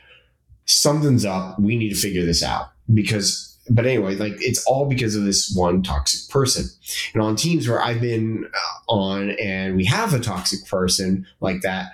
[0.65, 1.57] something's up.
[1.57, 5.53] We need to figure this out because but anyway, like it's all because of this
[5.55, 6.65] one toxic person.
[7.13, 11.61] And on teams where I've been uh, on and we have a toxic person like
[11.61, 11.91] that,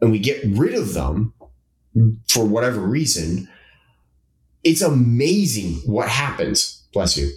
[0.00, 1.32] and we get rid of them,
[2.28, 3.48] for whatever reason,
[4.64, 6.82] it's amazing what happens.
[6.92, 7.30] Bless you.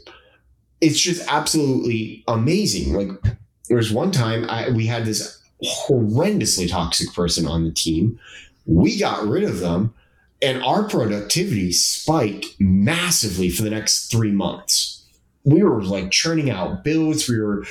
[0.81, 2.93] It's just absolutely amazing.
[2.93, 8.19] Like there was one time I, we had this horrendously toxic person on the team.
[8.65, 9.93] We got rid of them
[10.41, 15.05] and our productivity spiked massively for the next three months.
[15.43, 17.27] We were like churning out builds.
[17.27, 17.65] We were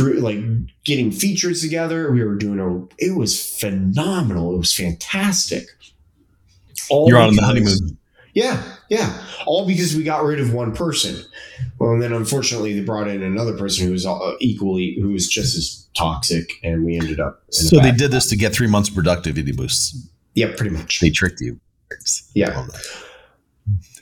[0.00, 0.38] like
[0.84, 2.12] getting features together.
[2.12, 4.54] We were doing a, it was phenomenal.
[4.54, 5.66] It was fantastic.
[6.90, 7.98] All You're on the honeymoon.
[8.34, 9.20] Yeah, yeah.
[9.46, 11.24] All because we got rid of one person.
[11.78, 15.26] Well, and then unfortunately they brought in another person who was uh, equally who was
[15.26, 17.42] just as toxic, and we ended up.
[17.50, 20.08] So they did this to get three months productivity boosts.
[20.34, 21.00] Yeah, pretty much.
[21.00, 21.58] They tricked you.
[22.34, 22.66] Yeah.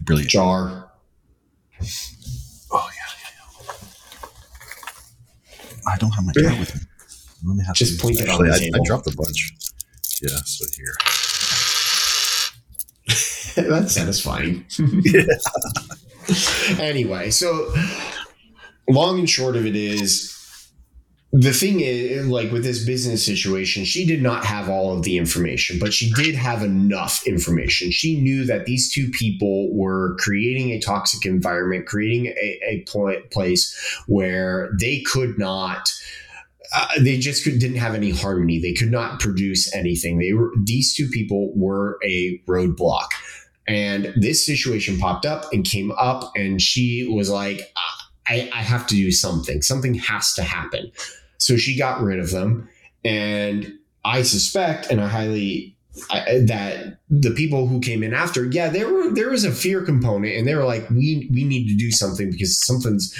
[0.03, 0.30] Brilliant.
[0.30, 0.91] Jar.
[2.70, 2.89] Oh yeah, yeah,
[5.51, 5.93] yeah.
[5.93, 6.80] I don't have my jar with me.
[7.45, 9.53] Let me have just point it Actually, I, I dropped a bunch.
[10.22, 10.95] Yeah, so here.
[13.70, 14.66] That's satisfying.
[16.80, 17.72] anyway, so
[18.89, 20.36] long and short of it is
[21.32, 25.18] the thing is like with this business situation she did not have all of the
[25.18, 27.90] information but she did have enough information.
[27.90, 33.20] She knew that these two people were creating a toxic environment creating a, a pl-
[33.30, 35.90] place where they could not
[36.74, 38.58] uh, they just could, didn't have any harmony.
[38.58, 40.18] They could not produce anything.
[40.18, 43.06] They were these two people were a roadblock.
[43.68, 47.72] And this situation popped up and came up, and she was like,
[48.28, 49.62] I, I have to do something.
[49.62, 50.90] Something has to happen.
[51.38, 52.68] So she got rid of them.
[53.04, 53.72] And
[54.04, 55.76] I suspect, and I highly
[56.10, 59.82] I, that the people who came in after, yeah, there were there was a fear
[59.82, 63.14] component, and they were like, we we need to do something because something's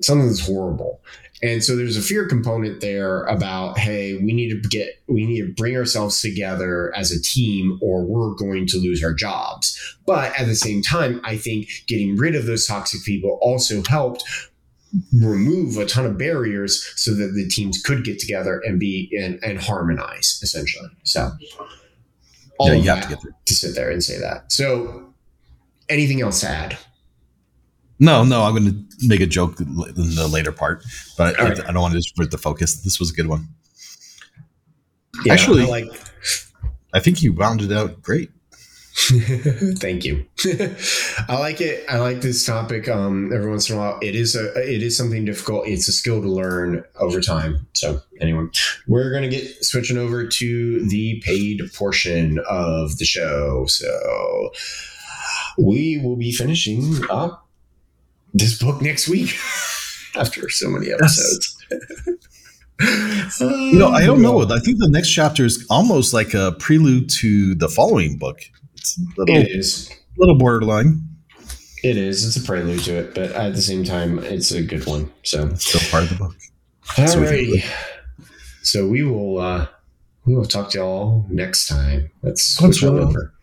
[0.00, 1.00] something's horrible.
[1.42, 5.42] And so there's a fear component there about, hey, we need to get, we need
[5.42, 9.78] to bring ourselves together as a team or we're going to lose our jobs.
[10.06, 14.24] But at the same time, I think getting rid of those toxic people also helped
[15.12, 19.42] remove a ton of barriers so that the teams could get together and be and,
[19.42, 20.88] and harmonize essentially.
[21.02, 21.32] So
[22.58, 23.34] all yeah, you have to get there.
[23.44, 24.52] to sit there and say that.
[24.52, 25.12] So
[25.88, 26.78] anything else to add?
[27.98, 30.84] No, no, I'm going to make a joke in the later part,
[31.16, 31.68] but I, right.
[31.68, 32.82] I, don't want to disrupt the focus.
[32.82, 33.48] This was a good one.
[35.24, 36.00] Yeah, Actually, I like.
[36.92, 38.30] I think you rounded out great.
[38.94, 40.24] Thank you.
[41.28, 41.84] I like it.
[41.88, 42.88] I like this topic.
[42.88, 45.66] Um, every once in a while, it is a it is something difficult.
[45.66, 47.66] It's a skill to learn over time.
[47.72, 48.46] So anyway,
[48.86, 53.64] we're gonna get switching over to the paid portion of the show.
[53.66, 54.52] So
[55.58, 57.43] we will be finishing up
[58.34, 59.34] this book next week
[60.16, 61.56] after so many episodes.
[63.40, 64.42] You know, I don't know.
[64.42, 68.40] I think the next chapter is almost like a prelude to the following book.
[68.74, 69.90] It's a little, It is.
[70.18, 71.00] little borderline.
[71.84, 72.26] It is.
[72.26, 75.10] It's a prelude to it, but at the same time, it's a good one.
[75.22, 76.34] So, it's Still part of the book.
[77.08, 77.64] So we.
[78.62, 79.38] So we will.
[79.38, 79.68] uh
[80.26, 82.10] We will talk to y'all next time.
[82.22, 83.33] Let's switch over.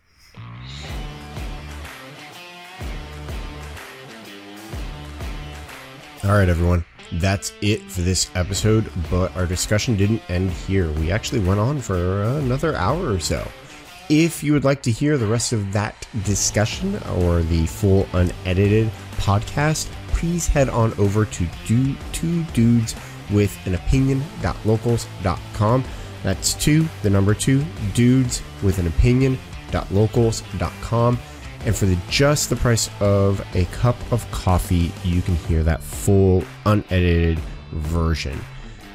[6.24, 6.84] All right, everyone.
[7.14, 10.88] That's it for this episode, but our discussion didn't end here.
[10.92, 13.44] We actually went on for another hour or so.
[14.08, 18.92] If you would like to hear the rest of that discussion or the full unedited
[19.16, 22.94] podcast, please head on over to do two dudes
[23.32, 25.84] with an opinion.locals.com.
[26.22, 27.64] That's two, the number two,
[27.94, 31.18] dudes with an opinion.locals.com.
[31.64, 35.82] And for the just the price of a cup of coffee, you can hear that
[35.82, 37.38] full unedited
[37.70, 38.38] version.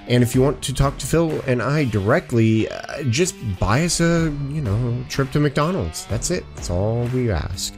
[0.10, 4.00] And if you want to talk to Phil and I directly, uh, just buy us
[4.00, 6.06] a, you know, trip to McDonald's.
[6.06, 6.46] That's it.
[6.56, 7.74] That's all we ask.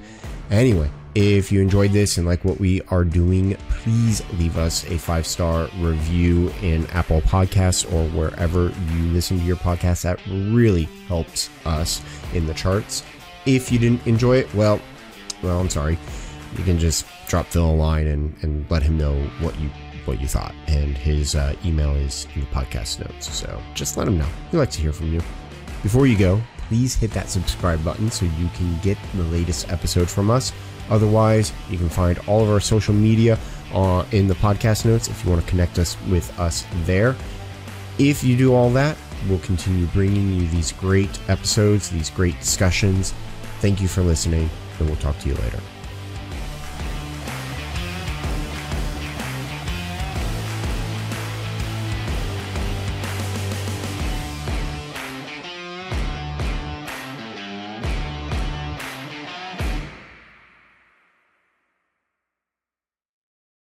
[0.51, 4.97] Anyway, if you enjoyed this and like what we are doing, please leave us a
[4.97, 10.03] five star review in Apple Podcasts or wherever you listen to your podcast.
[10.03, 12.01] That really helps us
[12.33, 13.03] in the charts.
[13.55, 14.79] If you didn't enjoy it, well,
[15.41, 15.97] well, I'm sorry.
[16.55, 19.71] You can just drop Phil a line and, and let him know what you
[20.05, 20.53] what you thought.
[20.67, 23.33] And his uh, email is in the podcast notes.
[23.33, 24.27] So just let him know.
[24.51, 25.19] We like to hear from you.
[25.81, 30.07] Before you go, please hit that subscribe button so you can get the latest episode
[30.07, 30.53] from us.
[30.91, 33.39] Otherwise, you can find all of our social media
[33.73, 37.15] uh, in the podcast notes if you want to connect us with us there.
[37.97, 38.95] If you do all that,
[39.27, 43.13] we'll continue bringing you these great episodes, these great discussions.
[43.59, 44.49] Thank you for listening,
[44.79, 45.59] and we'll talk to you later.